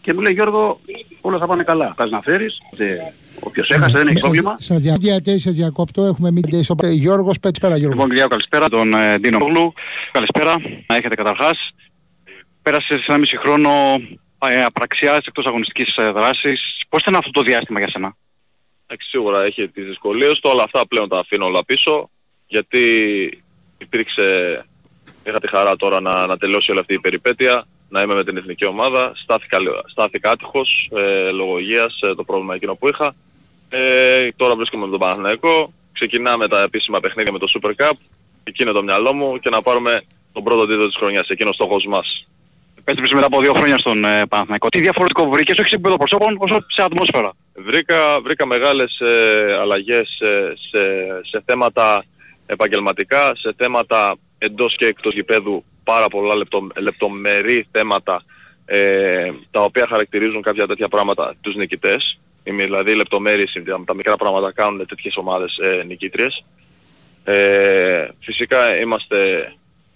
[0.00, 0.80] Και μου λέει Γιώργο,
[1.20, 1.94] όλα θα πάνε καλά.
[1.96, 2.86] Πας να φέρεις, τε,
[3.40, 4.56] όποιος έχασε δεν έχει πρόβλημα.
[4.58, 6.04] Σας διακόπτω, σε διακόπτω.
[6.04, 7.94] Έχουμε μην στο Γιώργος Πέτσπερα Γιώργο.
[7.94, 8.68] Λοιπόν, Κυριάκο, καλησπέρα.
[8.68, 9.72] Τον ε, Ντίνο Πόγλου.
[10.12, 10.56] Καλησπέρα.
[10.86, 11.74] Να έχετε καταρχάς.
[12.62, 13.70] Πέρασε σε ένα μισή χρόνο
[14.48, 16.82] ε, απραξιάς εκτός αγωνιστικής ε, δράσης.
[16.88, 18.16] Πώς ήταν αυτό το διάστημα για σένα;
[18.86, 22.10] Εντάξει, σίγουρα έχει τις δυσκολίες του, όλα αυτά πλέον τα αφήνω όλα πίσω,
[22.46, 22.84] γιατί
[23.78, 24.24] υπήρξε,
[25.24, 28.36] είχα τη χαρά τώρα να, να τελειώσει όλη αυτή η περιπέτεια, να είμαι με την
[28.36, 33.14] εθνική ομάδα, στάθηκα, στάθηκα άτυχος, ε, λόγω υγείας, ε, το πρόβλημα εκείνο που είχα.
[33.68, 37.92] Ε, τώρα βρίσκομαι με τον Παναθηναϊκό, ξεκινάμε τα επίσημα παιχνίδια με το Super Cup,
[38.44, 41.54] εκεί είναι το μυαλό μου και να πάρουμε τον πρώτο τίτλο της χρονιάς, εκείνος ο
[41.54, 42.29] στόχος μας.
[42.90, 44.68] Επέστρεψες μετά από δύο χρόνια στον ε, Παναθηναϊκό.
[44.68, 47.32] Τι διαφορετικό βρήκες όχι σε επίπεδο προσώπων, όσο σε ατμόσφαιρα.
[47.54, 50.78] Βρήκα, βρήκα μεγάλες ε, αλλαγές ε, σε,
[51.24, 52.04] σε θέματα
[52.46, 58.22] επαγγελματικά, σε θέματα εντός και εκτός γηπέδου πάρα πολλά λεπτο, λεπτομερή θέματα
[58.64, 62.20] ε, τα οποία χαρακτηρίζουν κάποια τέτοια πράγματα τους νικητές.
[62.44, 66.44] Είμαι δηλαδή λεπτομέρειες, τα, τα μικρά πράγματα κάνουν τέτοιες ομάδες ε, νικήτριες.
[67.24, 69.52] Ε, φυσικά είμαστε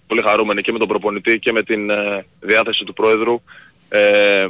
[0.07, 3.41] πολύ χαρούμενοι και με τον προπονητή και με την ε, διάθεση του Πρόεδρου.
[3.89, 4.47] Ε,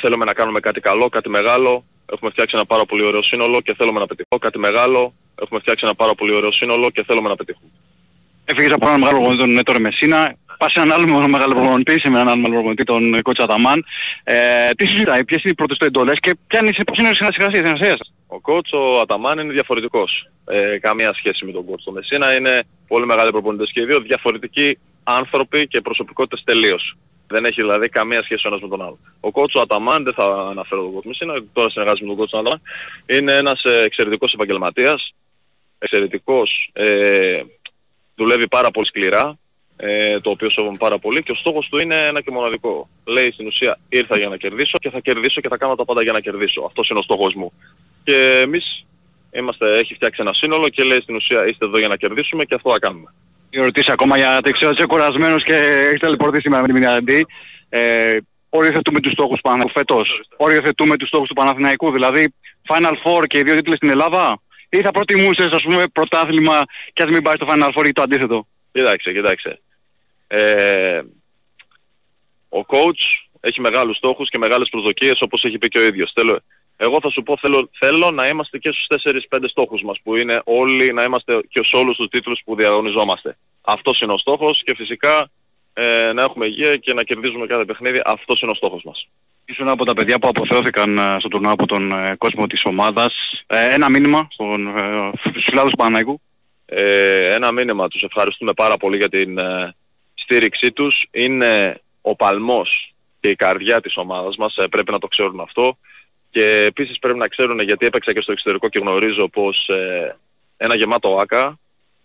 [0.00, 1.84] θέλουμε να κάνουμε κάτι καλό, κάτι μεγάλο.
[2.12, 4.38] Έχουμε φτιάξει ένα πάρα πολύ ωραίο σύνολο και θέλουμε να πετύχουμε.
[4.40, 5.14] Κάτι μεγάλο.
[5.42, 7.70] Έχουμε φτιάξει ένα πάρα πολύ ωραίο σύνολο και θέλουμε να πετύχουμε.
[8.44, 12.08] Έφυγες από έναν μεγάλο προπονητή τον Νέτορ Μεσίνα, πας σε έναν άλλο μεγάλο προπονητή, σε
[12.08, 13.84] έναν άλλο μεγάλο προπονητή τον Κότσα Αταμάν.
[14.24, 17.14] Ε, τι συζητάει, ποιες είναι οι πρώτες του εντολές και ποια είναι, πώς είναι η
[17.14, 20.28] συνεργασία, η συνεργασία σας; Ο coach ο Αταμάν είναι διαφορετικός.
[20.44, 21.80] Ε, καμία σχέση με τον coach.
[21.84, 26.96] Το Μεσίνα είναι πολύ μεγάλοι προπονητές και οι δύο διαφορετικοί άνθρωποι και προσωπικότητες τελείως.
[27.28, 28.98] Δεν έχει δηλαδή καμία σχέση ο ένας με τον άλλο.
[29.20, 32.38] Ο coach ο Αταμάν, δεν θα αναφέρω τον coach Μεσίνα, τώρα συνεργάζομαι με τον coach
[32.38, 32.62] Αταμάν,
[33.06, 35.14] είναι ένας ε, εξαιρετικός επαγγελματίας,
[35.78, 37.42] εξαιρετικός, ε,
[38.14, 39.38] δουλεύει πάρα πολύ σκληρά,
[39.76, 42.88] ε, το οποίο σέβομαι πάρα πολύ και ο στόχος του είναι ένα και μοναδικό.
[43.04, 46.02] Λέει στην ουσία ήρθα για να κερδίσω και θα κερδίσω και θα κάνω τα πάντα
[46.02, 46.62] για να κερδίσω.
[46.66, 47.52] Αυτός είναι ο στόχος μου.
[48.06, 48.86] Και εμείς
[49.30, 52.54] είμαστε, έχει φτιάξει ένα σύνολο και λέει στην ουσία είστε εδώ για να κερδίσουμε και
[52.54, 53.14] αυτό θα κάνουμε.
[53.50, 55.54] Η ερωτήση ακόμα γιατί ξέρω ότι είσαι κουρασμένος και
[55.88, 57.26] έχεις ταλαιπωρηθεί σήμερα με τη Μινιαντή.
[57.68, 58.16] Ε,
[58.48, 60.28] οριοθετούμε τους στόχους του Παναθηναϊκού φέτος.
[60.36, 61.90] Οριοθετούμε τους στόχους του Παναθηναϊκού.
[61.90, 62.34] Δηλαδή
[62.68, 64.40] Final Four και οι δύο τίτλοι στην Ελλάδα.
[64.68, 68.02] Ή θα προτιμούσες ας πούμε πρωτάθλημα και ας μην πάει στο Final Four ή το
[68.02, 69.60] αντίθετο; Κοιτάξτε, κοιτάξτε.
[70.26, 71.02] Ε,
[72.48, 76.10] ο coach έχει μεγάλους στόχους και μεγάλες προσδοκίες όπως έχει πει και ο ίδιος.
[76.14, 76.40] Θέλω,
[76.76, 78.86] εγώ θα σου πω θέλω, θέλω να είμαστε και στους
[79.30, 83.36] 4-5 στόχους μας που είναι όλοι να είμαστε και σε όλους τους τίτλους που διαγωνιζόμαστε.
[83.60, 85.30] Αυτός είναι ο στόχος και φυσικά
[85.72, 88.00] ε, να έχουμε υγεία και να κερδίζουμε κάθε παιχνίδι.
[88.04, 89.08] Αυτός είναι ο στόχος μας.
[89.44, 93.42] Ήσουν από τα παιδιά που αποθεώθηκαν ε, στο τουρνουά από τον ε, κόσμο της ομάδας.
[93.46, 96.20] Ε, ένα μήνυμα στον, ε, στους φιλάδους του Παναναϊκού.
[96.66, 97.88] Ε, ένα μήνυμα.
[97.88, 99.74] Τους ευχαριστούμε πάρα πολύ για την ε,
[100.14, 101.06] στήριξή τους.
[101.10, 104.56] Είναι ο παλμός και η καρδιά της ομάδας μας.
[104.56, 105.78] Ε, πρέπει να το ξέρουν αυτό.
[106.36, 110.16] Και επίσης πρέπει να ξέρουν γιατί έπαιξα και στο εξωτερικό και γνωρίζω πως ε,
[110.56, 111.58] ένα γεμάτο ΆΚΑ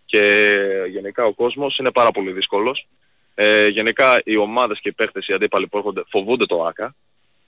[0.05, 0.53] και
[0.89, 2.87] γενικά ο κόσμος είναι πάρα πολύ δύσκολος.
[3.35, 6.95] Ε, γενικά οι ομάδες και οι παίχτες, οι αντίπαλοι που έρχονται φοβούνται το ΆΚΑ.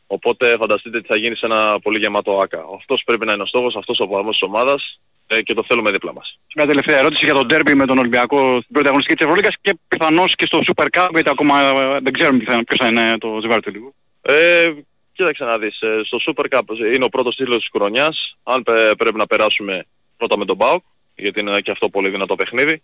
[0.07, 2.65] Οπότε φανταστείτε τι θα γίνει σε ένα πολύ γεμάτο ΆΚΑ.
[2.77, 5.91] Αυτός πρέπει να είναι ο στόχος, αυτός ο παλμός της ομάδας ε, και το θέλουμε
[5.91, 6.39] δίπλα μας.
[6.55, 9.77] Μια τελευταία ερώτηση για τον τέρμπι με τον Ολυμπιακό στην πρώτη αγωνιστική της Ευρωλίγκας και
[9.87, 13.61] πιθανώς και στο Super Cup γιατί ακόμα ε, δεν ξέρουμε ποιος θα είναι το ζευγάρι
[13.61, 13.95] του τελικού.
[14.21, 14.71] Ε,
[15.13, 16.61] κοίταξε να δεις, ε, στο Super Cup
[16.93, 18.37] είναι ο πρώτος τίτλος της χρονιάς.
[18.43, 19.85] Αν πε- πρέπει να περάσουμε
[20.17, 20.83] πρώτα με τον ΠΑΟΚ,
[21.15, 22.81] γιατί είναι και αυτό πολύ δυνατό παιχνίδι.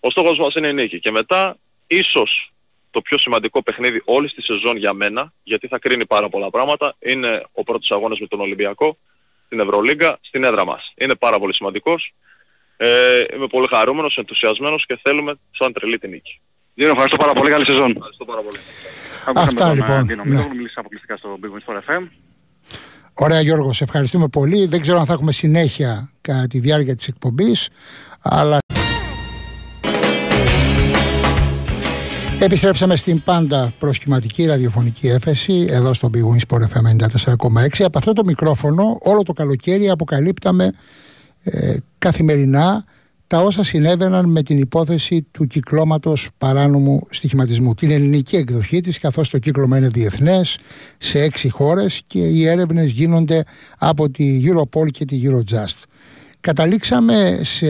[0.00, 1.00] Ο στόχος μας είναι η νίκη.
[1.00, 2.52] Και μετά, ίσως
[2.90, 6.96] το πιο σημαντικό παιχνίδι όλης της σεζόν για μένα, γιατί θα κρίνει πάρα πολλά πράγματα,
[6.98, 8.98] είναι ο πρώτος αγώνας με τον Ολυμπιακό
[9.46, 10.92] στην Ευρωλίγκα, στην έδρα μας.
[10.96, 12.14] Είναι πάρα πολύ σημαντικός.
[12.76, 16.40] Ε, είμαι πολύ χαρούμενος, ενθουσιασμένος και θέλουμε σαν τρελή την νίκη.
[16.74, 17.50] Δίνω, ευχαριστώ πάρα πολύ.
[17.50, 17.90] Καλή σεζόν.
[17.96, 18.58] Ευχαριστώ πάρα πολύ.
[19.34, 20.46] Αυτά, λοιπόν, Δίνω, ναι.
[20.52, 22.08] μιλήσει αποκλειστικά στο Big Wings for FM.
[23.14, 24.66] Ωραία Γιώργος, σε ευχαριστούμε πολύ.
[24.66, 27.68] Δεν ξέρω αν θα έχουμε συνέχεια κατά τη διάρκεια της εκπομπής,
[28.22, 28.58] αλλά...
[32.42, 37.84] Επιστρέψαμε στην πάντα προσχηματική ραδιοφωνική έφεση εδώ στο Big Wings Sport FM 94,6.
[37.84, 40.72] Από αυτό το μικρόφωνο όλο το καλοκαίρι αποκαλύπταμε
[41.44, 42.84] ε, καθημερινά
[43.30, 47.74] τα όσα συνέβαιναν με την υπόθεση του κυκλώματος παράνομου στοιχηματισμού.
[47.74, 50.58] Την ελληνική εκδοχή της, καθώς το κύκλωμα είναι διεθνές
[50.98, 53.44] σε έξι χώρες και οι έρευνες γίνονται
[53.78, 55.82] από τη Europol και τη Eurojust.
[56.40, 57.66] Καταλήξαμε σε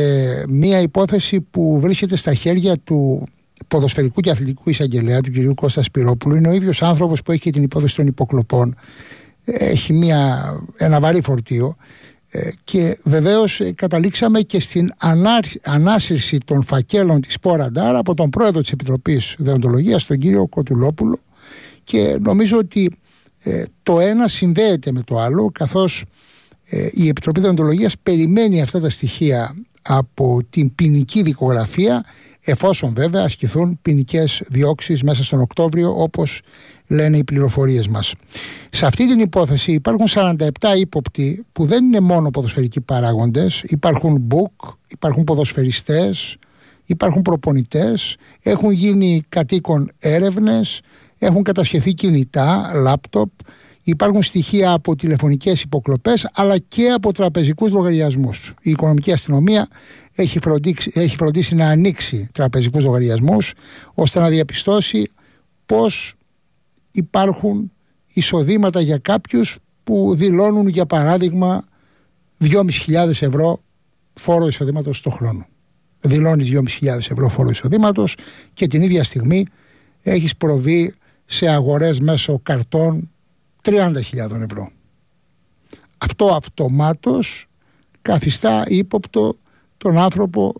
[0.48, 3.28] μία υπόθεση που βρίσκεται στα χέρια του
[3.68, 6.36] ποδοσφαιρικού και αθλητικού εισαγγελέα, του κυρίου Κώστας Σπυρόπουλου.
[6.36, 8.74] Είναι ο ίδιος άνθρωπος που έχει και την υπόθεση των υποκλοπών.
[9.44, 11.76] Έχει μία, ένα βαρύ φορτίο.
[12.32, 18.30] Ε, και βεβαίως ε, καταλήξαμε και στην ανά, ανάσυρση των φακέλων της Πόραντάρ από τον
[18.30, 21.18] πρόεδρο της Επιτροπής Δεοντολογίας, τον κύριο Κοτουλόπουλο.
[21.84, 22.90] Και νομίζω ότι
[23.42, 26.04] ε, το ένα συνδέεται με το άλλο καθώς
[26.64, 32.04] ε, η Επιτροπή Δεοντολογίας περιμένει αυτά τα στοιχεία από την ποινική δικογραφία
[32.44, 36.40] εφόσον βέβαια ασκηθούν ποινικές διώξεις μέσα στον Οκτώβριο όπως
[36.88, 38.14] λένε οι πληροφορίες μας.
[38.70, 40.36] Σε αυτή την υπόθεση υπάρχουν 47
[40.76, 46.36] ύποπτοι που δεν είναι μόνο ποδοσφαιρικοί παράγοντες, υπάρχουν μπουκ, υπάρχουν ποδοσφαιριστές,
[46.84, 50.80] υπάρχουν προπονητές, έχουν γίνει κατοίκον έρευνες,
[51.18, 53.30] έχουν κατασχεθεί κινητά, λάπτοπ,
[53.82, 58.54] υπάρχουν στοιχεία από τηλεφωνικές υποκλοπές αλλά και από τραπεζικούς λογαριασμούς.
[58.62, 59.68] Η οικονομική αστυνομία
[60.14, 63.52] έχει φροντίσει, έχει φροντίσει να ανοίξει τραπεζικούς λογαριασμούς
[63.94, 65.10] ώστε να διαπιστώσει
[65.66, 66.14] πώς
[66.90, 67.72] υπάρχουν
[68.12, 71.64] εισοδήματα για κάποιους που δηλώνουν για παράδειγμα
[72.40, 73.60] 2.500 ευρώ
[74.14, 75.46] φόρο εισοδήματος το χρόνο.
[76.00, 78.16] Δηλώνεις 2.500 ευρώ φόρο εισοδήματος
[78.54, 79.46] και την ίδια στιγμή
[80.02, 83.09] έχεις προβεί σε αγορές μέσω καρτών
[83.62, 84.70] 30.000 ευρώ.
[85.98, 87.48] Αυτό αυτομάτως
[88.02, 89.36] καθιστά ύποπτο
[89.76, 90.54] τον άνθρωπο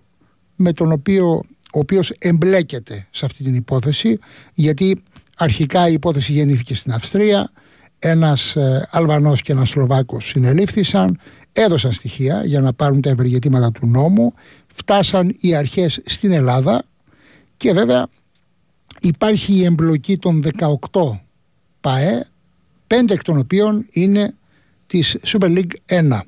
[0.56, 4.18] με τον οποίο ο οποίος εμπλέκεται σε αυτή την υπόθεση
[4.54, 5.02] γιατί
[5.36, 7.50] αρχικά η υπόθεση γεννήθηκε στην Αυστρία
[7.98, 11.18] ένας ε, Αλβανός και ένας Σλοβάκος συνελήφθησαν
[11.52, 14.32] έδωσαν στοιχεία για να πάρουν τα ευεργετήματα του νόμου
[14.66, 16.82] φτάσαν οι αρχές στην Ελλάδα
[17.56, 18.06] και βέβαια
[19.00, 20.42] υπάρχει η εμπλοκή των
[20.90, 21.00] 18
[21.80, 22.29] ΠΑΕ
[22.94, 24.34] πέντε εκ των οποίων είναι
[24.86, 26.20] της Super League 1.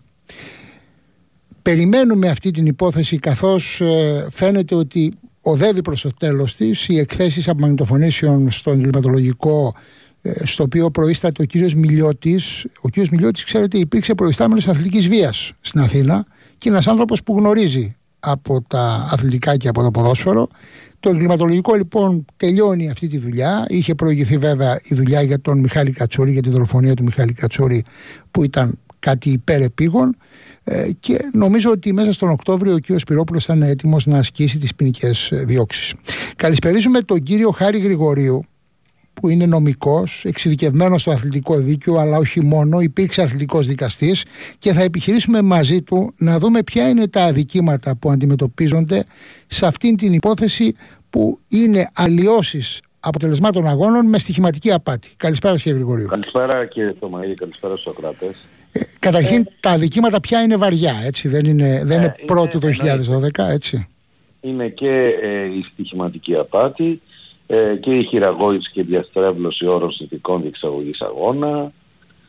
[1.62, 7.48] Περιμένουμε αυτή την υπόθεση καθώς ε, φαίνεται ότι οδεύει προς το τέλος της οι εκθέσεις
[7.48, 9.74] απομαγνητοφωνήσεων στο εγκληματολογικό
[10.22, 12.66] ε, στο οποίο προείσταται ο κύριος Μιλιώτης.
[12.80, 16.26] Ο κύριος Μιλιώτης, ξέρετε, υπήρξε προϊστάμενος αθλητικής βίας στην Αθήνα
[16.58, 20.48] και ένας άνθρωπος που γνωρίζει από τα αθλητικά και από το ποδόσφαιρο.
[21.02, 23.64] Το εγκληματολογικό λοιπόν τελειώνει αυτή τη δουλειά.
[23.68, 27.84] Είχε προηγηθεί βέβαια η δουλειά για τον Μιχάλη Κατσούρη, για τη δολοφονία του Μιχάλη Κατσούρη
[28.30, 30.16] που ήταν κάτι υπερεπίγον
[30.64, 32.98] ε, και νομίζω ότι μέσα στον Οκτώβριο ο κ.
[32.98, 35.94] Σπυρόπουλος θα είναι έτοιμος να ασκήσει τις ποινικές διώξεις.
[36.36, 38.44] Καλησπερίζουμε τον κύριο Χάρη Γρηγορίου
[39.14, 44.24] που είναι νομικός, εξειδικευμένος στο αθλητικό δίκαιο αλλά όχι μόνο, υπήρξε αθλητικός δικαστής
[44.58, 49.04] και θα επιχειρήσουμε μαζί του να δούμε ποια είναι τα αδικήματα που αντιμετωπίζονται
[49.46, 50.74] σε αυτήν την υπόθεση
[51.10, 55.10] που είναι αλλοιώσεις αποτελεσμάτων αγώνων με στοιχηματική απάτη.
[55.16, 56.06] Καλησπέρα κύριε Γρηγορίου.
[56.06, 58.36] Καλησπέρα κύριε Θωμαίδη, καλησπέρα στους Σοκράτες.
[58.72, 62.68] Ε, καταρχήν τα αδικήματα πια είναι βαριά, έτσι, δεν είναι, δεν είναι πρώτο το
[63.38, 63.86] 2012, έτσι.
[64.40, 67.00] Είναι και ε, η στοιχηματική απάτη
[67.54, 71.72] ε, και η χειραγώγηση και διαστρέβλωση όρων συνθηκών διεξαγωγής αγώνα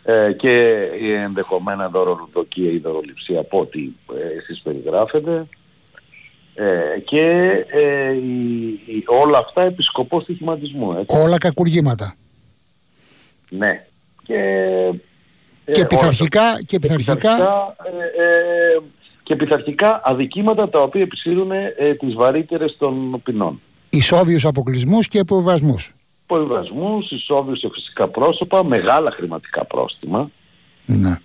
[0.04, 5.48] ε, και η ενδεχομένα δωροδοκία ή δωροληψία από ό,τι ε, εσείς περιγράφετε
[6.54, 10.92] ε, και ε, η, η, όλα αυτά επί σκοπός στοιχηματισμού.
[10.92, 11.18] Έτσι.
[11.20, 12.16] Όλα κακουργήματα.
[13.50, 13.86] Ναι.
[14.24, 14.36] Και,
[15.66, 17.32] και ε, πειθαρχικά, όλα- και πειθαρχικά,
[17.84, 18.80] ε, ε,
[19.24, 23.62] και πειθαρχικά αδικήματα τα οποία επισύρουν ε, τις βαρύτερες των ποινών.
[23.98, 25.96] Ισόβιους αποκλεισμούς και υποβασμούς.
[26.26, 30.32] Πολυβασμούς, ισόβιους σε φυσικά πρόσωπα, μεγάλα χρηματικά πρόστιμα.
[30.86, 31.20] Ναι.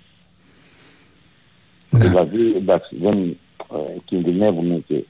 [1.91, 3.37] Δηλαδή, εντάξει, δεν
[3.73, 5.05] ε, κινδυνεύουν και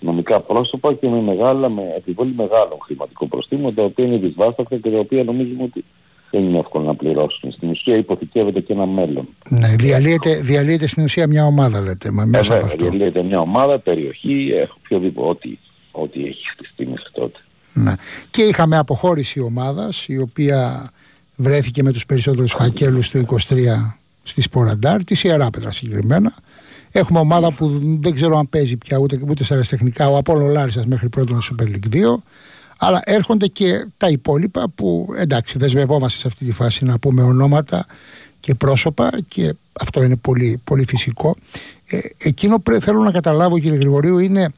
[0.00, 4.90] νομικά πρόσωπα και με μεγάλα, με επιβολή μεγάλων χρηματικών προστήμων, τα οποία είναι δυσβάσταχτα και
[4.90, 5.84] τα οποία νομίζουμε ότι
[6.30, 7.52] δεν είναι εύκολο να πληρώσουν.
[7.52, 9.28] Στην ουσία υποθηκεύεται και ένα μέλλον.
[9.48, 12.96] Ναι, διαλύεται, διαλύεται στην ουσία μια ομάδα λέτε, μα μέσα Ε, από βέβαια, αυτό.
[12.96, 15.58] διαλύεται μια ομάδα, περιοχή, ε, οποιοδήποτε, ό,τι,
[15.92, 17.38] ό,τι έχει χτιστεί μέχρι τότε.
[17.72, 17.92] Ναι.
[18.30, 20.90] Και είχαμε αποχώρηση ομάδας η οποία
[21.36, 26.34] βρέθηκε με τους περισσότερους φακέλους του 23 στη Σποραντάρ, τη Ιεράπετρα συγκεκριμένα.
[26.92, 30.86] Έχουμε ομάδα που δεν ξέρω αν παίζει πια ούτε, ούτε στα αεραστεχνικά, ο Απόλλων Λάρισας
[30.86, 31.98] μέχρι πρώτον Super League 2.
[32.78, 37.86] Αλλά έρχονται και τα υπόλοιπα που εντάξει δεσμευόμαστε σε αυτή τη φάση να πούμε ονόματα
[38.40, 41.36] και πρόσωπα και αυτό είναι πολύ, πολύ φυσικό.
[41.86, 44.48] Ε, εκείνο που θέλω να καταλάβω κύριε Γρηγορίου είναι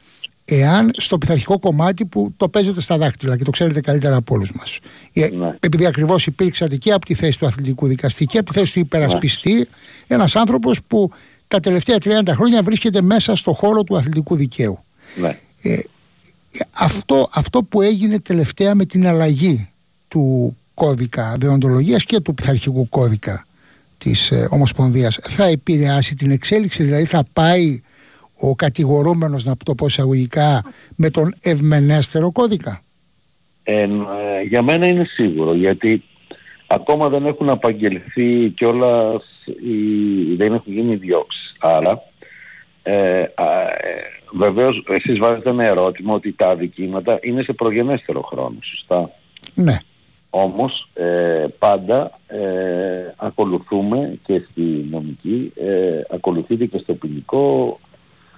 [0.45, 4.51] εάν στο πειθαρχικό κομμάτι που το παίζετε στα δάχτυλα και το ξέρετε καλύτερα από όλους
[4.51, 4.79] μας.
[5.13, 5.29] Ε,
[5.59, 8.79] Επειδή ακριβώς υπήρξατε και από τη θέση του αθλητικού δικαστή και από τη θέση του
[8.79, 9.67] υπερασπιστή
[10.07, 11.11] ένας άνθρωπος που
[11.47, 14.79] τα τελευταία 30 χρόνια βρίσκεται μέσα στο χώρο του αθλητικού δικαίου.
[15.15, 15.39] Ναι.
[15.61, 15.79] Ε,
[16.71, 19.69] αυτό, αυτό που έγινε τελευταία με την αλλαγή
[20.07, 23.45] του κώδικα δεοντολογίας και του πειθαρχικού κώδικα
[23.97, 27.81] της ε, Ομοσπονδίας θα επηρεάσει την εξέλιξη, δηλαδή θα πάει
[28.39, 30.63] ο κατηγορούμενος να το πω εισαγωγικά
[30.95, 32.81] με τον ευμενέστερο κώδικα.
[33.63, 33.87] Ε, ε,
[34.47, 36.03] για μένα είναι σίγουρο γιατί
[36.67, 41.55] ακόμα δεν έχουν απαγγελθεί κιόλας οι, δεν έχουν γίνει διώξεις.
[41.59, 42.03] Άρα
[42.83, 48.57] ε, α, ε, βεβαίως εσείς βάζετε ένα ερώτημα ότι τα αδικήματα είναι σε προγενέστερο χρόνο,
[48.61, 49.11] σωστά;
[49.53, 49.77] Ναι.
[50.29, 57.79] Όμως ε, πάντα ε, ακολουθούμε και στη νομική, ε, ακολουθείται και στο ποινικό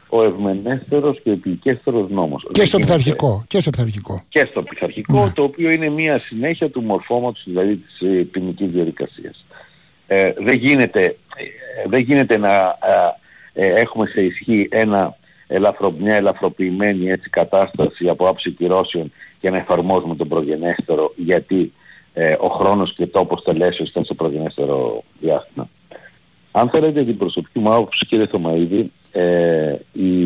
[0.09, 2.47] ο ευμενέστερος και ο επικέστερος νόμος.
[2.51, 3.43] Και στο Δεν γίνεται- πειθαρχικό.
[3.47, 4.23] Και στο πειθαρχικό.
[4.29, 9.45] και στο πειθαρχικό, το οποίο είναι μια συνέχεια του μορφώματος δηλαδή της ε, ποινικής διαδικασίας.
[10.07, 12.77] Ε, δεν, γίνεται, ε, δεν γίνεται να
[13.53, 15.17] ε, ε, έχουμε σε ισχύ ένα
[15.47, 21.73] ελαφρο, μια ελαφροποιημένη έτσι, κατάσταση από άψη κυρώσεων και να εφαρμόζουμε τον προγενέστερο γιατί
[22.13, 25.69] ε, ο χρόνος και τόπος τελέσεως ήταν σε προγενέστερο διάστημα.
[26.57, 30.21] Αν θέλετε την προσωπική μου άποψη κύριε Θωμαίδη, ε, η,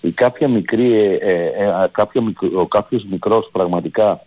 [0.00, 4.22] η κάποια μικρή, ε, ε, ε, κάποιο μικρο- ο κάποιος μικρός πραγματικά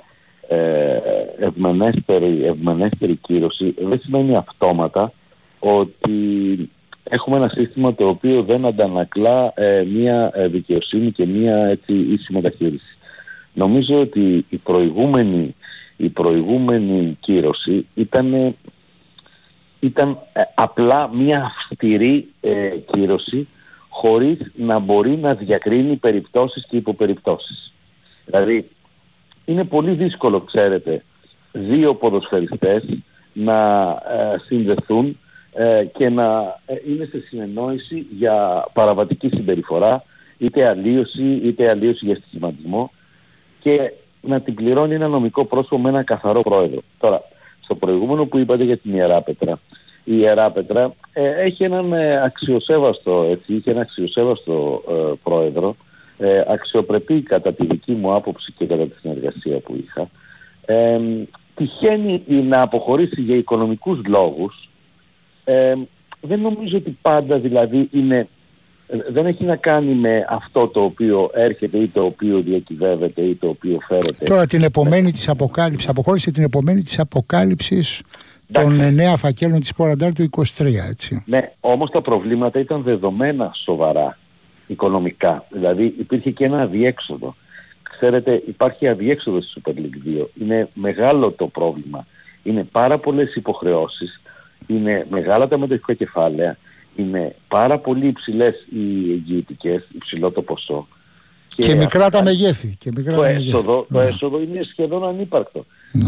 [0.47, 0.97] ε,
[1.39, 5.11] ευμενέστερη, ευμενέστερη κύρωση δεν σημαίνει αυτόματα
[5.59, 6.11] ότι
[7.03, 12.33] έχουμε ένα σύστημα το οποίο δεν αντανακλά ε, μία ε, δικαιοσύνη και μία έτσι, ίση
[12.33, 12.97] μεταχείριση.
[13.53, 15.55] Νομίζω ότι η προηγούμενη,
[15.97, 18.55] η προηγούμενη κύρωση ήταν,
[19.83, 23.47] ήταν ε, απλά μία αυστηρή ε, κύρωση
[23.89, 27.73] χωρίς να μπορεί να διακρίνει περιπτώσεις και υποπεριπτώσεις.
[28.25, 28.69] Δηλαδή
[29.45, 31.03] είναι πολύ δύσκολο, ξέρετε,
[31.51, 32.83] δύο ποδοσφαιριστές
[33.33, 35.19] να ε, συνδεθούν
[35.53, 40.03] ε, και να ε, είναι σε συνεννόηση για παραβατική συμπεριφορά,
[40.37, 42.91] είτε αλλίωση, είτε αλλίωση για στοιχηματισμό
[43.59, 43.91] και
[44.21, 46.81] να την πληρώνει ένα νομικό πρόσωπο με ένα καθαρό πρόεδρο.
[46.99, 47.21] Τώρα,
[47.59, 49.59] στο προηγούμενο που είπατε για την Ιερά Πέτρα,
[50.03, 55.75] η Ιερά Πέτρα ε, έχει έναν ε, αξιοσέβαστο, έτσι, είχε ένα αξιοσέβαστο ε, πρόεδρο,
[56.17, 60.09] ε, αξιοπρεπή κατά τη δική μου άποψη και κατά τη συνεργασία που είχα.
[60.65, 60.99] Ε,
[61.55, 64.69] τυχαίνει να αποχωρήσει για οικονομικούς λόγους.
[65.43, 65.73] Ε,
[66.21, 68.27] δεν νομίζω ότι πάντα δηλαδή είναι
[69.09, 73.47] δεν έχει να κάνει με αυτό το οποίο έρχεται ή το οποίο διακυβεύεται ή το
[73.47, 74.25] οποίο φέρεται.
[74.25, 78.01] Τώρα την επομένη της αποκάλυψης, αποχώρησε την επομένη της αποκάλυψης
[78.53, 80.43] των εννέα φακέλων της Ποραντάρ του 23,
[80.89, 81.23] έτσι.
[81.25, 84.17] Ναι, όμως τα προβλήματα ήταν δεδομένα σοβαρά
[84.67, 85.45] οικονομικά.
[85.49, 87.35] Δηλαδή υπήρχε και ένα αδιέξοδο.
[87.97, 90.25] ξέρετε υπάρχει αδιέξοδο στη Super League 2.
[90.41, 92.07] Είναι μεγάλο το πρόβλημα.
[92.43, 94.21] Είναι πάρα πολλές υποχρεώσεις.
[94.67, 96.57] Είναι μεγάλα τα μετοχικά κεφάλαια.
[96.95, 100.87] Είναι πάρα πολύ υψηλές οι εγγυητικές, υψηλό το ποσό.
[101.47, 102.75] Και, μικρά τα μεγέθη.
[102.79, 103.93] Και μικρά το, τα έσοδο, μεγέθη.
[103.93, 104.05] το Ναι.
[104.05, 105.65] έσοδο είναι σχεδόν ανύπαρκτο.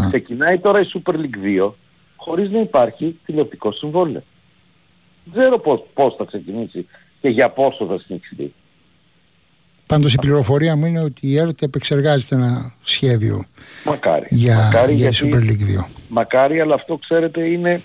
[0.07, 1.71] Ξεκινάει τώρα η Super League 2
[2.25, 4.23] χωρίς να υπάρχει τηλεοπτικό συμβόλαιο.
[5.23, 6.87] Δεν ξέρω πώς, πώς θα ξεκινήσει
[7.21, 8.53] και για πόσο θα συνεχιστεί.
[9.87, 13.45] Πάντως η πληροφορία μου είναι ότι η ΕΡΤ επεξεργάζεται ένα σχέδιο
[13.85, 14.25] Μακάρι.
[14.29, 15.87] για, Μακάρι για τη γιατί- Super League 2.
[16.09, 17.81] Μακάρι, αλλά αυτό ξέρετε είναι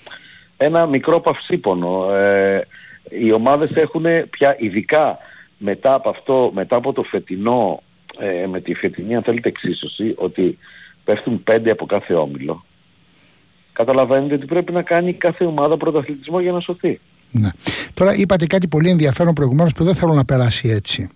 [0.56, 2.12] ένα μικρό παυσίπονο.
[2.12, 2.66] Ε,
[3.10, 5.18] οι ομάδες έχουν πια ειδικά
[5.58, 7.82] μετά από αυτό, μετά από το φετινό,
[8.18, 10.58] ε, με τη φετινή αν θέλετε εξίσωση, ότι
[11.04, 12.64] πέφτουν πέντε από κάθε όμιλο.
[13.80, 17.00] Καταλαβαίνετε ότι πρέπει να κάνει κάθε ομάδα πρωταθλητισμό για να σωθεί.
[17.30, 17.48] Ναι.
[17.94, 21.08] Τώρα είπατε κάτι πολύ ενδιαφέρον προηγουμένως που δεν θέλω να περάσει έτσι.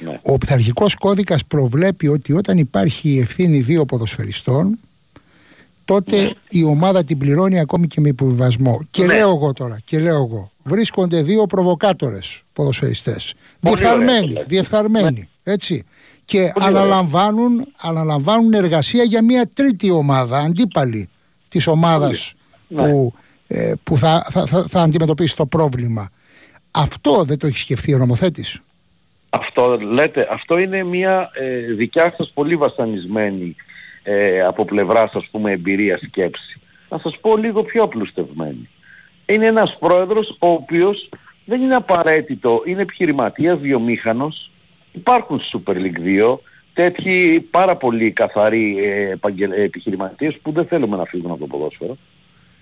[0.00, 0.18] Ναι.
[0.22, 4.78] Ο πειθαρχικός κώδικας προβλέπει ότι όταν υπάρχει η ευθύνη δύο ποδοσφαιριστών
[5.84, 8.80] τότε η ομάδα την πληρώνει ακόμη και με υποβιβασμό.
[8.90, 9.14] Και Ναι.
[9.14, 13.34] λέω εγώ τώρα, και λέω εγώ, βρίσκονται δύο προβοκάτορες ποδοσφαιριστές.
[13.60, 14.44] Πολύ ωραία το Διεφθαρμένοι, λέτε.
[14.48, 15.84] διεφθαρμένοι, έτσι.
[16.24, 16.80] Και Πολύ ωραία.
[16.80, 21.08] αναλαμβάνουν, αναλαμβάνουν εργασία για μια τρίτη ομάδα, αντίπαλη
[21.56, 22.34] της ομάδας
[22.68, 22.82] Ναι.
[22.82, 23.12] που,
[23.46, 26.10] ε, που θα, θα, θα, θα αντιμετωπίσει το πρόβλημα.
[26.70, 28.60] Αυτό δεν το έχει σκεφτεί ο νομοθέτης;
[29.30, 33.56] Αυτό λέτε, αυτό είναι μια ε, δικιά σας πολύ βασανισμένη
[34.02, 36.60] ε, από πλευράς ας πούμε εμπειρία σκέψη.
[36.88, 38.68] Να σας πω λίγο πιο απλουστευμένη.
[39.26, 41.08] Είναι ένας πρόεδρος ο οποίος
[41.44, 44.50] δεν είναι απαραίτητο, είναι επιχειρηματίας, βιομήχανος.
[44.92, 46.38] Υπάρχουν στη Super League 2
[46.76, 51.46] τέτοιοι πάρα πολύ καθαροί ε, επαγγελ- ε, επιχειρηματίες που δεν θέλουμε να φύγουν από το
[51.46, 51.96] ποδόσφαιρο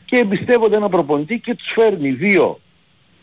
[0.05, 2.61] και εμπιστεύονται ένα προπονητή και τους φέρνει δύο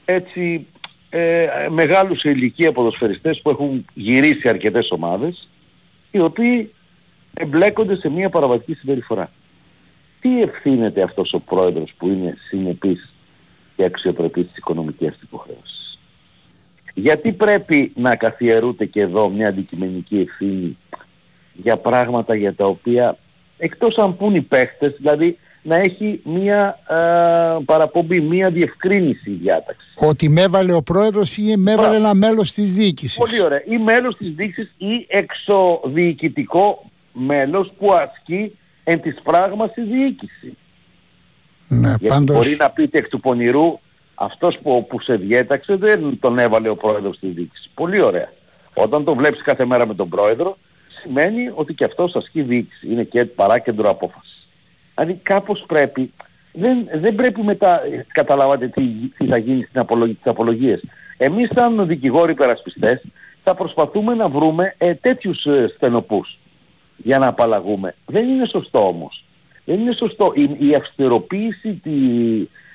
[0.06, 0.66] έτσι
[1.10, 5.50] ε, μεγάλους σε ηλικία ποδοσφαιριστές που έχουν γυρίσει αρκετές ομάδες
[6.12, 6.74] οι οποίοι
[7.34, 9.32] εμπλέκονται σε μια παραβατική συμπεριφορά.
[10.22, 13.14] Τι ευθύνεται αυτός ο πρόεδρος που είναι συνεπής
[13.76, 15.80] και αξιοπρεπής στις οικονομικές του υποχρεώσεις;
[16.94, 20.78] Γιατί πρέπει να καθιερούται και εδώ μια αντικειμενική ευθύνη
[21.54, 23.18] για πράγματα για τα οποία
[23.58, 26.98] εκτός αν πούν οι παίχτες, δηλαδή να έχει μια α,
[27.66, 29.88] παραπομπή, μια διευκρίνηση η διάταξη.
[29.96, 33.18] Ότι με έβαλε ο πρόεδρος ή με έβαλε ένα μέλος της διοίκησης.
[33.18, 33.64] Πολύ ωραία.
[33.66, 40.58] Ή μέλος της διοίκησης ή εξοδιοικητικό μέλος που ασκεί εν της πράγμας η διοίκηση.
[41.68, 42.36] Ναι, Γιατί πάντως...
[42.36, 43.80] μπορεί να πείτε εκ του πονηρού
[44.22, 47.69] αυτός που, που σε διέταξε δεν τον έβαλε ο πρόεδρος της διοίκησης.
[47.74, 48.32] Πολύ ωραία.
[48.74, 50.57] Όταν τον βλέπεις κάθε μέρα με τον πρόεδρο
[51.01, 52.88] σημαίνει ότι και αυτός ασκεί διοίκηση.
[52.91, 54.47] Είναι και παράκεντρο απόφασης.
[54.95, 56.13] Δηλαδή κάπως πρέπει,
[56.51, 58.84] δεν, δεν πρέπει μετά, ε, καταλάβατε τι,
[59.17, 60.84] τι θα γίνει στην απολογ, στις απολογίες.
[61.17, 63.01] Εμείς σαν δικηγόροι περασπιστές
[63.43, 66.39] θα προσπαθούμε να βρούμε ε, τέτοιους ε, στενοπούς
[66.97, 67.95] για να απαλλαγούμε.
[68.05, 69.24] Δεν είναι σωστό όμως.
[69.65, 70.32] Δεν είναι σωστό.
[70.36, 71.91] Η, η αυστηροποίηση τη,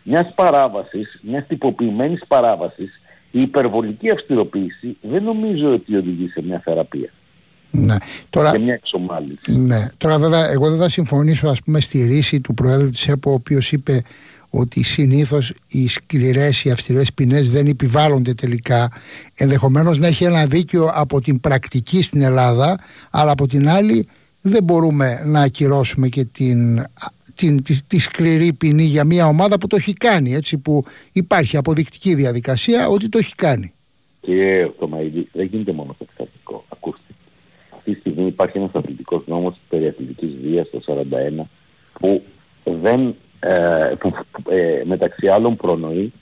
[0.07, 3.01] μιας παράβασης, μιας τυποποιημένης παράβασης,
[3.31, 7.11] η υπερβολική αυστηροποίηση δεν νομίζω ότι οδηγεί σε μια θεραπεία.
[7.71, 7.97] Ναι.
[8.31, 9.53] Τώρα, Και μια εξομάλυνση.
[9.53, 9.87] ναι.
[9.99, 13.35] Τώρα βέβαια εγώ δεν θα συμφωνήσω ας πούμε στη ρίση του Προέδρου της ΕΠΟ ο
[13.35, 14.03] οποίος είπε
[14.51, 18.91] ότι συνήθως οι σκληρές, οι αυστηρές ποινές δεν επιβάλλονται τελικά
[19.35, 22.79] ενδεχομένως να έχει ένα δίκιο από την πρακτική στην Ελλάδα
[23.11, 24.09] αλλά από την άλλη
[24.41, 26.85] δεν μπορούμε να ακυρώσουμε και την,
[27.37, 31.57] την, τη, τη σκληρή ποινή για μια ομάδα που το έχει κάνει έτσι που υπάρχει
[31.57, 33.73] αποδεικτική διαδικασία ότι το έχει κάνει.
[34.21, 36.65] Και το Μαΐδι δεν γίνεται μόνο στο εξαρτικό.
[36.69, 37.01] Ακούστε.
[37.77, 40.81] Αυτή τη στιγμή υπάρχει ένας αθλητικός νόμος περί αθλητικής βίας το
[41.41, 41.43] 41
[41.93, 42.23] που
[42.65, 46.13] δεν ε, που, που, ε, μεταξύ άλλων προνοεί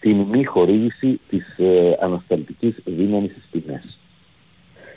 [0.00, 3.98] την μη χορήγηση της ε, ανασταλτικής δύναμης στις ποινές.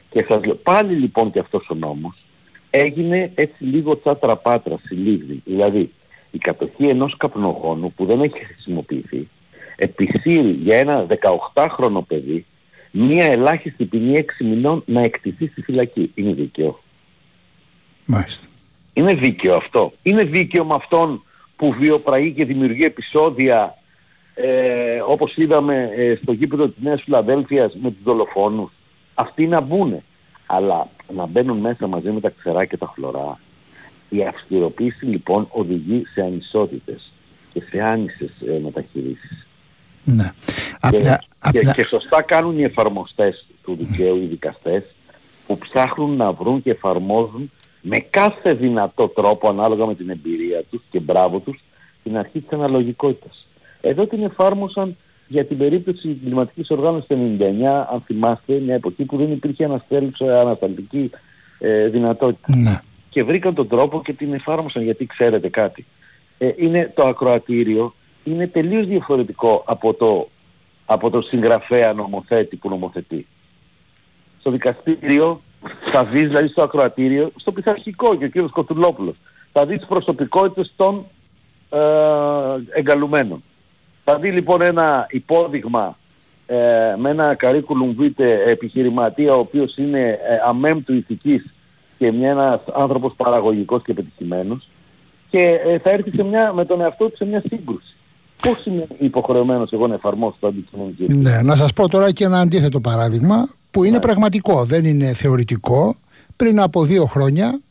[0.09, 2.26] Και σας λέω, πάλι λοιπόν και αυτός ο νόμος
[2.69, 5.41] έγινε έτσι λίγο τσάτρα πάτρα, συλλήβδη.
[5.45, 5.91] Δηλαδή,
[6.31, 9.27] η κατοχή ενός καπνογόνου που δεν έχει χρησιμοποιηθεί
[9.77, 11.05] επισύρει για ένα
[11.53, 12.45] 18χρονο παιδί
[12.91, 16.11] μία ελάχιστη ποινή 6 μηνών να εκτιθεί στη φυλακή.
[16.15, 16.79] Είναι δίκαιο;
[18.05, 18.47] Μάλιστα.
[18.93, 21.23] Είναι δίκαιο αυτό; Είναι δίκαιο με αυτόν
[21.55, 23.77] που βιοπραγεί και δημιουργεί επεισόδια
[24.33, 28.71] ε, όπως είδαμε ε, στο γήπεδο της Νέας Φιλαδέλφειας με τους δολοφόνους;
[29.13, 30.03] Αυτοί να μπουν.
[30.45, 33.39] Αλλά να μπαίνουν μέσα μαζί με τα ξερά και τα χλωρά.
[34.09, 37.11] Η αυστηροποίηση λοιπόν οδηγεί σε ανισότητες
[37.53, 39.47] και σε άνισες ε, μεταχειρήσεις.
[40.03, 40.31] Ναι.
[40.89, 41.17] Και,
[41.51, 44.83] και, και σωστά κάνουν οι εφαρμοστές του δικαίου, οι δικαστές,
[45.47, 47.51] που ψάχνουν να βρουν και εφαρμόζουν
[47.81, 51.63] με κάθε δυνατό τρόπο ανάλογα με την εμπειρία τους και μπράβο τους
[52.03, 53.47] την αρχή της αναλογικότητας.
[53.81, 54.97] Εδώ την εφάρμοσαν
[55.27, 57.43] για την περίπτωση της κλιματικής οργάνωσης του 99,
[57.91, 61.09] αν θυμάστε, μια εποχή που δεν υπήρχε αναστέλουσα ανασταλτική
[61.59, 62.55] ε, δυνατότητες.
[62.55, 62.75] Ναι.
[63.09, 65.85] Και βρήκαν τον τρόπο και την εφάρμοσαν γιατί ξέρετε κάτι.
[66.37, 67.93] Ε, είναι το ακροατήριο
[68.31, 70.29] είναι τελείως διαφορετικό από το,
[70.85, 73.27] από το συγγραφέα νομοθέτη που νομοθετεί.
[74.39, 75.41] Στο δικαστήριο
[75.91, 79.15] θα δεις δηλαδή στο ακροατήριο, στο πειθαρχικό και ο κύριος Κοτουλόπουλος,
[79.51, 81.05] θα δεις τις προσωπικότητες των
[81.69, 81.79] ε,
[82.79, 83.43] εγκαλουμένων.
[84.09, 85.97] Θα δει λοιπόν ένα υπόδειγμα
[86.45, 86.55] ε,
[86.97, 91.45] με ένα καρίκουλουμ βίτε επιχειρηματία ο οποίος είναι ε, αμέμπτου ηθικής
[91.97, 94.69] και μια, ένας άνθρωπος παραγωγικός και πετυχημένος
[95.29, 97.95] και ε, θα έρθει σε μια, με τον εαυτό του σε μια σύγκρουση.
[98.41, 101.05] Πώς είμαι υποχρεωμένος εγώ να εφαρμόσω το αντικειμενικό.
[101.07, 105.95] Ναι, να σας πω τώρα και ένα αντίθετο παράδειγμα που είναι πραγματικό, δεν είναι θεωρητικό.
[106.35, 107.61] Πριν από δύο χρόνια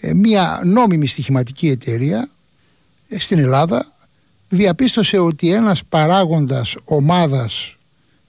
[0.00, 2.30] ε, μια νόμιμη στοιχηματική εταιρεία
[3.08, 3.92] ε, στην Ελλάδα
[4.54, 7.76] διαπίστωσε ότι ένας παράγοντας ομάδας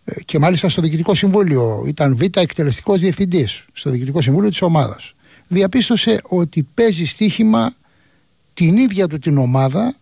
[0.03, 5.13] ε, και μάλιστα στο Διοικητικό Συμβούλιο ήταν β' εκτελεστικός διευθυντής στο Διοικητικό Συμβούλιο της ομάδας
[5.47, 7.73] διαπίστωσε ότι παίζει στοίχημα
[8.53, 9.95] την ίδια του την ομάδα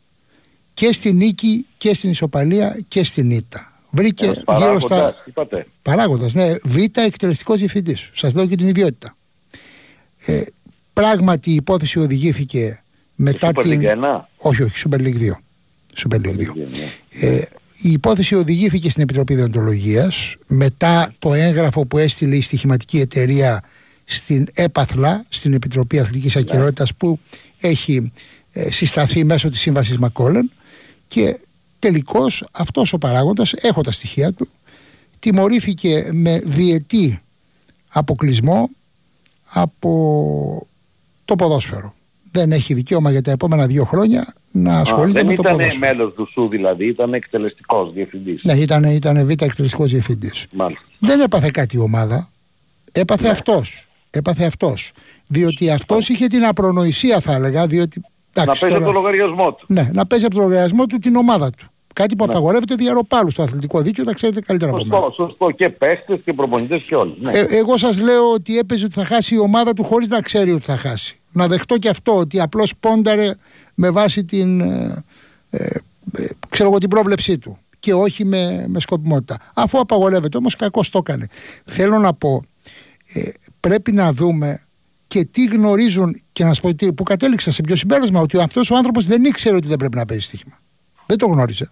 [0.74, 3.72] και στη νίκη και στην ισοπαλία και στην ήττα.
[3.90, 4.96] Βρήκε Ένας γύρω στα.
[4.96, 5.66] παράγοντας, είπατε.
[5.82, 6.56] Παράγοντας, ναι.
[6.64, 8.10] Β εκτελεστικός διευθυντής.
[8.14, 9.18] Σας λέω και την ιδιότητα.
[10.26, 10.42] Ε,
[10.94, 12.84] πράγματι η υπόθεση οδηγήθηκε
[13.16, 13.82] μετά Super την.
[13.82, 14.22] League 1.
[14.38, 15.32] Όχι, όχι, Super League 2.
[15.96, 16.44] Super League 2.
[17.10, 17.42] Ε,
[17.82, 23.64] η υπόθεση οδηγήθηκε στην Επιτροπή Διοντολογίας μετά το έγγραφο που έστειλε η στοιχηματική εταιρεία
[24.04, 27.20] στην ΕΠΑΘΛΑ, στην Επιτροπή Αθλητικής Ακυρότητας που
[27.60, 28.12] έχει
[28.52, 30.52] ε, συσταθεί μέσω της Σύμβασης Μακόλεν
[31.08, 31.40] και
[31.80, 34.48] τελικώς αυτός ο παράγοντας, έχω τα στοιχεία του,
[35.20, 37.22] τιμωρήθηκε με διετή
[37.90, 38.70] αποκλεισμό
[39.46, 40.68] από
[41.26, 41.96] το ποδόσφαιρο.
[42.32, 45.96] Δεν έχει δικαίωμα για τα επόμενα δύο χρόνια να ασχολείται δεν με το ήταν ποδόσφαιρο.
[45.96, 48.44] μέλος του ΣΟΥ δηλαδή, ήταν εκτελεστικός διευθυντής.
[48.44, 50.46] Ναι, ήταν, ήταν β' εκτελεστικός διευθυντής.
[50.52, 50.84] Μάλιστα.
[51.00, 52.30] Δεν έπαθε κάτι η ομάδα.
[52.92, 53.88] Έπαθε αυτός.
[54.10, 54.92] Έπαθε αυτός.
[55.28, 58.02] Διότι αυτός είχε την απρονοησία θα έλεγα, διότι...
[58.34, 59.66] να εντάξει, παίζει τώρα- από το λογαριασμό του.
[59.68, 61.66] Ναι, να παίζει από το λογαριασμό του την ομάδα του.
[61.96, 65.02] Κάτι που απαγορεύεται δια ροπάλου στο αθλητικό δίκαιο, τα ξέρετε καλύτερα από μένα.
[65.02, 65.52] Σωστό, σωστό.
[65.52, 67.16] Και παίχτες και προπονητές και όλοι.
[67.20, 67.32] Ναι.
[67.32, 70.52] Ε, εγώ σας λέω ότι έπαιζε ότι θα χάσει η ομάδα του χωρίς να ξέρει
[70.52, 71.21] ότι θα χάσει.
[71.32, 73.34] Να δεχτώ και αυτό, ότι απλώς πόνταρε
[73.76, 75.04] με βάση την, ε,
[75.50, 75.66] ε,
[76.12, 79.38] ε, ξέρω εγώ, την πρόβλεψή του και όχι με, με σκοπιμότητα.
[79.54, 81.28] Αφού απαγορεύεται όμως κακώς το έκανε.
[81.66, 82.44] Θέλω να πω,
[83.14, 83.30] ε,
[83.60, 84.66] πρέπει να δούμε
[85.08, 88.72] και τι γνωρίζουν και να σου πω τι, που κατέληξα σε ποιο συμπέρασμα ότι αυτός
[88.72, 90.60] ο άνθρωπος δεν ήξερε ότι δεν πρέπει να παίζει στοίχημα.
[91.06, 91.72] Δεν το γνώριζε.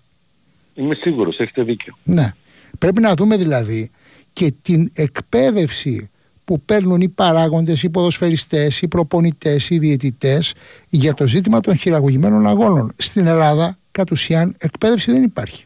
[0.73, 1.97] Είμαι σίγουρος, έχετε δίκιο.
[2.03, 2.33] Ναι.
[2.77, 3.91] Πρέπει να δούμε δηλαδή
[4.33, 6.09] και την εκπαίδευση
[6.49, 10.53] που παίρνουν οι παράγοντες, οι ποδοσφαιριστές, οι προπονητές, οι διαιτητές
[10.89, 12.91] για το ζήτημα των χειραγωγημένων αγώνων.
[12.97, 15.65] Στην Ελλάδα, κατ' ουσίαν, εκπαίδευση δεν υπάρχει.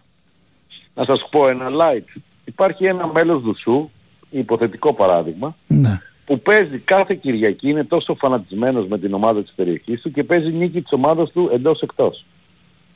[0.93, 2.21] Να σας πω ένα light.
[2.45, 3.89] Υπάρχει ένα μέλος του ΣΟΥ,
[4.29, 5.97] υποθετικό παράδειγμα, Ναι.
[6.25, 10.51] που παίζει κάθε Κυριακή, είναι τόσο φανατισμένος με την ομάδα της περιοχής του και παίζει
[10.51, 12.25] νίκη της ομάδας του εντός εκτός.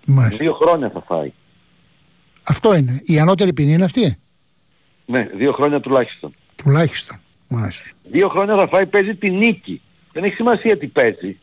[0.06, 0.38] Μάλιστα.
[0.44, 1.34] Δύο χρόνια θα φάει.
[2.44, 3.02] Αυτό είναι.
[3.06, 4.18] Η ανώτερη ποινή είναι αυτή;
[5.06, 6.34] Ναι, δύο χρόνια τουλάχιστον.
[6.56, 7.20] Τουλάχιστον.
[7.48, 7.90] Μάλιστα.
[8.04, 9.82] Δύο χρόνια θα φάει, παίζει τη νίκη.
[10.14, 11.38] Δεν έχει σημασία τι παίζει.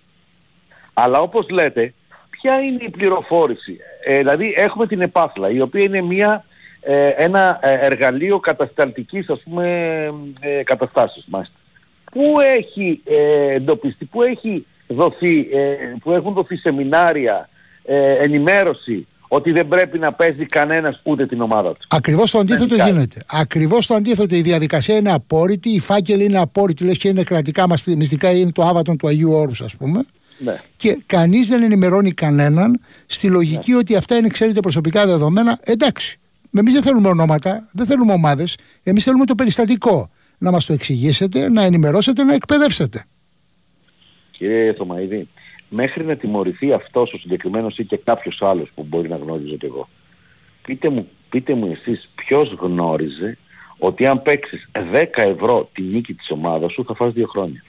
[0.92, 1.94] Αλλά όπως λέτε,
[2.30, 6.44] ποια είναι η πληροφόρηση; Ε, δηλαδή έχουμε την επάθλα, η οποία είναι μια,
[6.80, 9.66] ε, ένα ε, εργαλείο κατασταλτικής ας πούμε
[10.40, 11.54] ε, καταστάσεως μάλιστα.
[12.12, 17.48] Πού έχει ε, εντοπιστεί, πού έχει δοθεί, ε, που έχουν δοθεί σεμινάρια,
[17.84, 21.86] ε, ενημέρωση ότι δεν πρέπει να παίζει κανένας ούτε την ομάδα του.
[21.90, 22.88] Ακριβώς το αντίθετο Τελικά.
[22.88, 23.24] γίνεται.
[23.26, 24.36] Ακριβώς το αντίθετο.
[24.36, 28.52] Η διαδικασία είναι απόρριτη, οι φάκελοι είναι απόρριτοι, λες και είναι κρατικά μας μυστικά, είναι
[28.52, 30.04] το άβατον του Αγίου Όρους ας πούμε.
[30.38, 30.60] Ναι.
[30.76, 33.76] Και κανείς δεν ενημερώνει κανέναν στη λογική Ναι.
[33.76, 35.58] ότι αυτά είναι, ξέρετε, προσωπικά δεδομένα.
[35.62, 36.18] Εντάξει.
[36.56, 38.56] Εμείς δεν θέλουμε ονόματα, δεν θέλουμε ομάδες.
[38.82, 40.10] Εμείς θέλουμε το περιστατικό.
[40.38, 43.04] Να μας το εξηγήσετε, να ενημερώσετε, να εκπαιδεύσετε.
[44.30, 45.28] Κύριε Θωμαίδη,
[45.74, 49.66] μέχρι να τιμωρηθεί αυτός ο συγκεκριμένος ή και κάποιος άλλος που μπορεί να γνώριζε και
[49.66, 49.88] εγώ,
[50.62, 53.38] πείτε μου, πείτε μου εσείς ποιος γνώριζε
[53.78, 57.62] ότι αν παίξεις 10 ευρώ τη νίκη της ομάδας σου θα φας δύο χρόνια.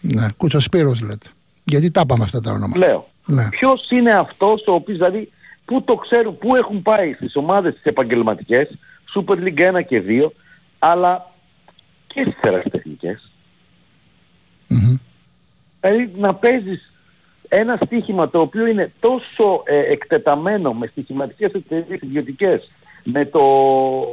[0.00, 1.26] Ναι, Κουτσοσπύρος λέτε.
[1.64, 2.78] Γιατί τα είπαμε αυτά τα ονόματα.
[2.78, 3.08] Λέω.
[3.26, 3.48] Ναι.
[3.48, 5.30] Ποιος είναι αυτός ο οποίος δηλαδή
[5.64, 8.78] που το ξέρουν, που έχουν πάει στις ομάδες τις επαγγελματικές,
[9.14, 10.32] Super League 1 και 2,
[10.78, 11.32] αλλά
[12.06, 13.30] και στις ερασιτεχνικές.
[15.80, 16.92] Δηλαδή να παίζεις
[17.48, 22.70] ένα στοίχημα το οποίο είναι τόσο ε, εκτεταμένο με στοιχηματικές εταιρείες ιδιωτικές,
[23.04, 23.42] με το,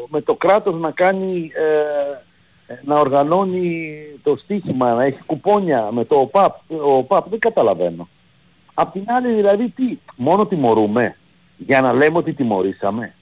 [0.10, 6.06] με το κράτος να κάνει, ε, ε, να οργανώνει το στοίχημα, να έχει κουπόνια με
[6.06, 8.10] το ΟΠΑΠ, ο ΟΠΑΠ δεν καταλαβαίνω.
[8.74, 11.16] Απ' την άλλη δηλαδή τι, μόνο τιμωρούμε
[11.58, 13.14] για να λέμε ότι τιμωρήσαμε;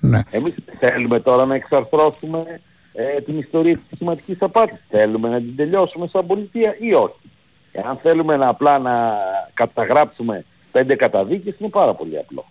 [0.00, 0.20] Ναι.
[0.30, 2.60] Εμείς θέλουμε τώρα να εξαρθρώσουμε
[2.92, 4.78] ε, την ιστορία της στοιχηματικής απάτης.
[4.88, 7.31] Θέλουμε να την τελειώσουμε σαν πολιτεία ή όχι;
[7.72, 9.16] Εάν θέλουμε να απλά να
[9.54, 12.44] καταγράψουμε πέντε καταδίκες είναι πάρα πολύ απλό.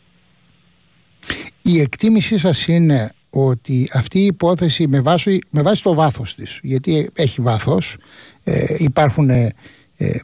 [1.61, 6.59] Η εκτίμησή σας είναι ότι αυτή η υπόθεση με βάση, με βάση το βάθος της,
[6.63, 7.97] γιατί έχει βάθος,
[8.43, 9.49] ε, υπάρχουν ε,
[9.97, 10.19] ε,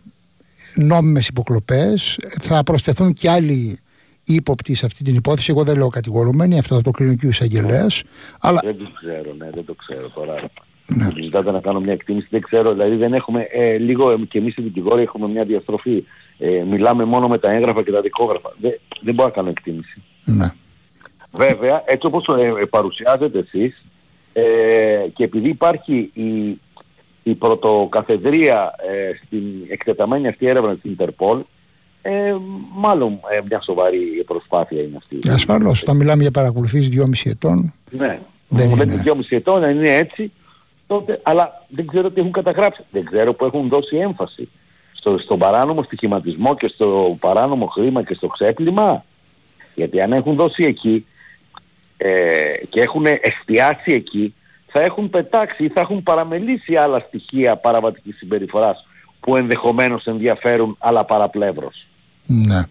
[0.76, 3.80] νόμιμες υποκλοπές, θα προσθεθούν και άλλοι
[4.24, 5.52] ύποπτοι σε αυτή την υπόθεση.
[5.52, 8.04] Εγώ δεν λέω κατηγορούμενοι, αυτό θα το κρίνει και ο εισαγγελέας.
[8.40, 8.60] Αλλά...
[8.64, 10.50] Δεν το ξέρω, ναι, δεν το ξέρω τώρα.
[10.88, 11.10] Ναι.
[11.24, 14.56] Ζητάτε να κάνω μια εκτίμηση, δεν ξέρω, δηλαδή δεν έχουμε, ε, λίγο ε, και εμείς
[14.58, 16.04] οι δικηγόροι έχουμε μια διαστροφή.
[16.38, 18.54] Ε, μιλάμε μόνο με τα έγγραφα και τα δικόγραφα.
[18.62, 20.04] Δεν, δεν μπορώ να κάνω εκτίμηση.
[20.26, 20.54] Ναι.
[21.32, 23.84] Βέβαια, έτσι όπως ε, παρουσιάζετε εσείς
[24.34, 24.44] ε,
[25.14, 26.60] και επειδή υπάρχει η,
[27.24, 31.44] η πρωτοκαθεδρία ε, στην εκτεταμένη αυτή έρευνα της Ιντερπολ,
[32.02, 32.36] ε,
[32.76, 35.30] μάλλον ε, μια σοβαρή προσπάθεια είναι αυτή.
[35.30, 37.74] Ασφαλώς, θα μιλάμε για παρακολουθήσεις 2,5 ετών.
[37.90, 40.32] Ναι, δεν μου λέτε 2,5 ετών, αν είναι έτσι,
[40.88, 42.84] τότε, αλλά δεν ξέρω τι έχουν καταγράψει.
[42.92, 44.50] Δεν ξέρω που έχουν δώσει έμφαση
[44.92, 49.06] στο, στον παράνομο στοιχηματισμό και στο παράνομο χρήμα και στο ξέπλυμα.
[49.76, 51.06] Γιατί αν έχουν δώσει εκεί
[51.98, 52.10] ε,
[52.70, 54.34] και έχουν εστιάσει εκεί,
[54.68, 58.88] θα έχουν πετάξει ή θα έχουν παραμελήσει άλλα στοιχεία παραβατικής συμπεριφοράς
[59.20, 61.88] που ενδεχομένως ενδιαφέρουν αλλά παραπλεύρος.
[62.26, 62.64] Ναι.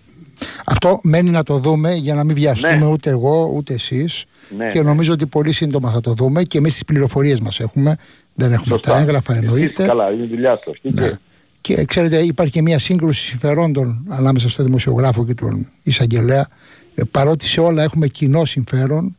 [0.68, 2.84] Αυτό μένει να το δούμε για να μην βιαστούμε ναι.
[2.86, 4.24] ούτε εγώ ούτε εσείς
[4.56, 4.84] Ναι, και ναι.
[4.88, 7.96] νομίζω ότι πολύ σύντομα θα το δούμε και εμείς τις πληροφορίες μας έχουμε,
[8.34, 8.92] δεν έχουμε Σωστά.
[8.92, 9.84] τα έγγραφα Εσείς εννοείται.
[9.86, 10.74] Καλά, είναι η δουλειά σας.
[10.82, 11.06] Τι Ναι.
[11.08, 11.16] και-
[11.60, 16.48] Και ξέρετε, υπάρχει και μια σύγκρουση συμφερόντων ανάμεσα στο δημοσιογράφο και τον εισαγγελέα.
[16.94, 19.16] Ε, παρότι σε όλα έχουμε κοινό συμφέρον,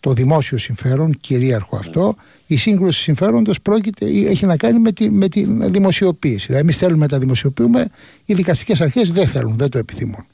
[0.00, 2.14] το δημόσιο συμφέρον, κυρίαρχο αυτό,
[2.46, 6.46] η σύγκρουση συμφέροντος πρόκειται, ή έχει να κάνει με, τη, με την δημοσιοποίηση.
[6.46, 7.86] Δηλαδή, εμείς θέλουμε να τα δημοσιοποιούμε,
[8.24, 10.26] οι δικαστικές αρχές δεν θέλουν, δεν το επιθυμούν.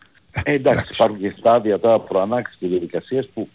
[0.43, 3.49] Ε, εντάξει, υπάρχουν και στάδια τώρα προανάξεις και διαδικασίες που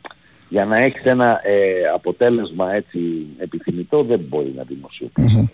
[0.49, 2.99] για να έχεις ένα ε, αποτέλεσμα έτσι
[3.38, 5.49] επιθυμητό δεν μπορεί να δημοσιοποιήσει.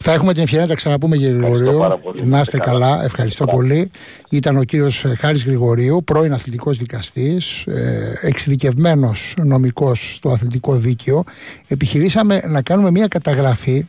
[0.00, 1.78] Θα έχουμε την ευκαιρία να τα ξαναπούμε κύριε Γρηγορίου.
[1.78, 2.26] πάρα πολύ.
[2.26, 3.04] Να είστε καλά.
[3.04, 3.90] Ευχαριστώ πολύ.
[4.30, 11.24] Ήταν ο κύριος ε, Χάρης Γρηγορίου, πρώην αθλητικός δικαστής, ε, εξειδικευμένος νομικός στο αθλητικό δίκαιο.
[11.68, 13.86] Επιχειρήσαμε να κάνουμε μια καταγραφή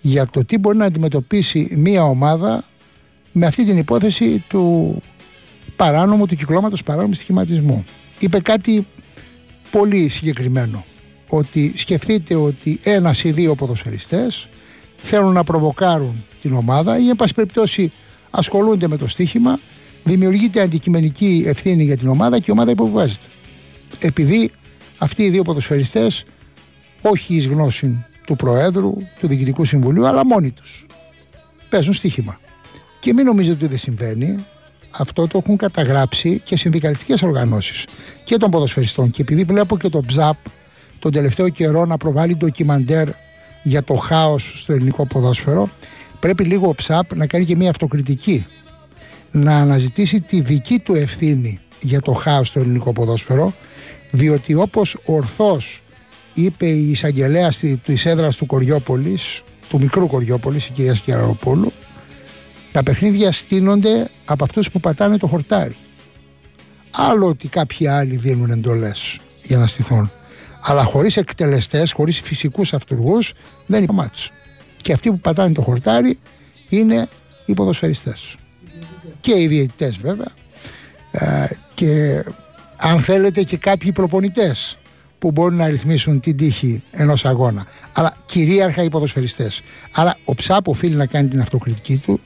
[0.00, 2.64] για το τι μπορεί να αντιμετωπίσει μια ομάδα
[3.32, 4.96] με αυτή την υπόθεση του
[5.80, 7.84] παράνομου, του κυκλώματος παράνομου στοιχηματισμού.
[8.18, 8.86] Είπε κάτι
[9.70, 10.84] πολύ συγκεκριμένο.
[11.28, 14.48] Ότι σκεφτείτε ότι ένας ή δύο ποδοσφαιριστές
[14.96, 17.92] θέλουν να προβοκάρουν την ομάδα ή εν πάση περιπτώσει
[18.30, 19.60] ασχολούνται με το στοίχημα,
[20.04, 23.26] δημιουργείται αντικειμενική ευθύνη για την ομάδα και η ομάδα υποβιβάζεται.
[23.98, 24.50] Επειδή
[24.98, 26.24] αυτοί οι δύο ποδοσφαιριστές
[27.02, 30.86] όχι εις γνώση του Προέδρου, του Διοικητικού Συμβουλίου, αλλά μόνοι τους
[31.68, 32.38] παίζουν στοίχημα.
[33.00, 34.44] Και μην νομίζετε ότι δεν συμβαίνει.
[34.90, 37.84] Αυτό το έχουν καταγράψει και συνδικαλιστικές οργανώσεις
[38.24, 39.10] και των ποδοσφαιριστών.
[39.10, 40.36] Και επειδή βλέπω και το ΨΑΠ
[40.98, 43.08] τον τελευταίο καιρό να προβάλλει ντοκιμαντέρ
[43.62, 45.68] για το χάος στο ελληνικό ποδόσφαιρο,
[46.20, 48.46] πρέπει λίγο ο ΨΑΠ να κάνει και μια αυτοκριτική.
[49.30, 53.54] Να αναζητήσει τη δική του ευθύνη για το χάος στο ελληνικό ποδόσφαιρο,
[54.10, 55.82] διότι όπως ορθώς
[56.34, 57.48] είπε η εισαγγελέα
[57.84, 61.72] της έδρας του Κοριόπολης, του μικρού Κοριόπολης, η κυρία Σκιαροπούλου,
[62.72, 65.76] τα παιχνίδια στείνονται από αυτούς που πατάνε το χορτάρι.
[66.90, 70.10] Άλλο ότι κάποιοι άλλοι δίνουν εντολές για να στηθούν.
[70.62, 73.32] Αλλά χωρίς εκτελεστές, χωρίς φυσικούς αυτούργους
[73.66, 74.30] δεν υπάρχει μάτς.
[74.76, 76.18] Και αυτοί που πατάνε το χορτάρι
[76.68, 77.08] είναι
[77.46, 78.36] οι ποδοσφαιριστές.
[79.20, 80.32] Και οι διαιτητές βέβαια.
[81.10, 82.22] Ε, και
[82.76, 84.78] αν θέλετε και κάποιοι προπονητές
[85.18, 87.66] που μπορούν να ρυθμίσουν την τύχη ενός αγώνα.
[87.92, 89.62] Αλλά κυρίαρχα οι ποδοσφαιριστές.
[89.92, 92.20] Άρα ο ΨΑΠ οφείλει να κάνει την αυτοκριτική του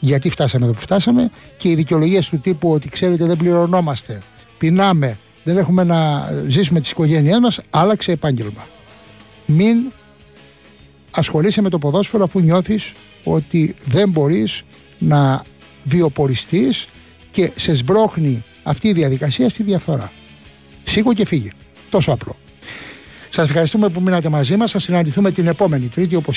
[0.00, 4.22] γιατί φτάσαμε εδώ που φτάσαμε και οι δικαιολογίες του τύπου ότι ξέρετε δεν πληρωνόμαστε,
[4.58, 8.66] πεινάμε, δεν έχουμε να ζήσουμε τις οικογένειές μας, άλλαξε επάγγελμα.
[9.46, 9.92] Μην
[11.10, 12.92] ασχολείσαι με το ποδόσφαιρο αφού νιώθεις
[13.24, 14.62] ότι δεν μπορείς
[14.98, 15.42] να
[15.84, 16.86] βιοποριστείς
[17.30, 20.12] και σε σμπρώχνει αυτή η διαδικασία στη διαφθορά.
[20.82, 21.50] Σήκω και φύγε.
[21.90, 22.36] Τόσο απλό.
[23.28, 24.70] Σας ευχαριστούμε που μείνατε μαζί μας.
[24.70, 26.28] Θα συναντηθούμε την επόμενη Τρίτη όπως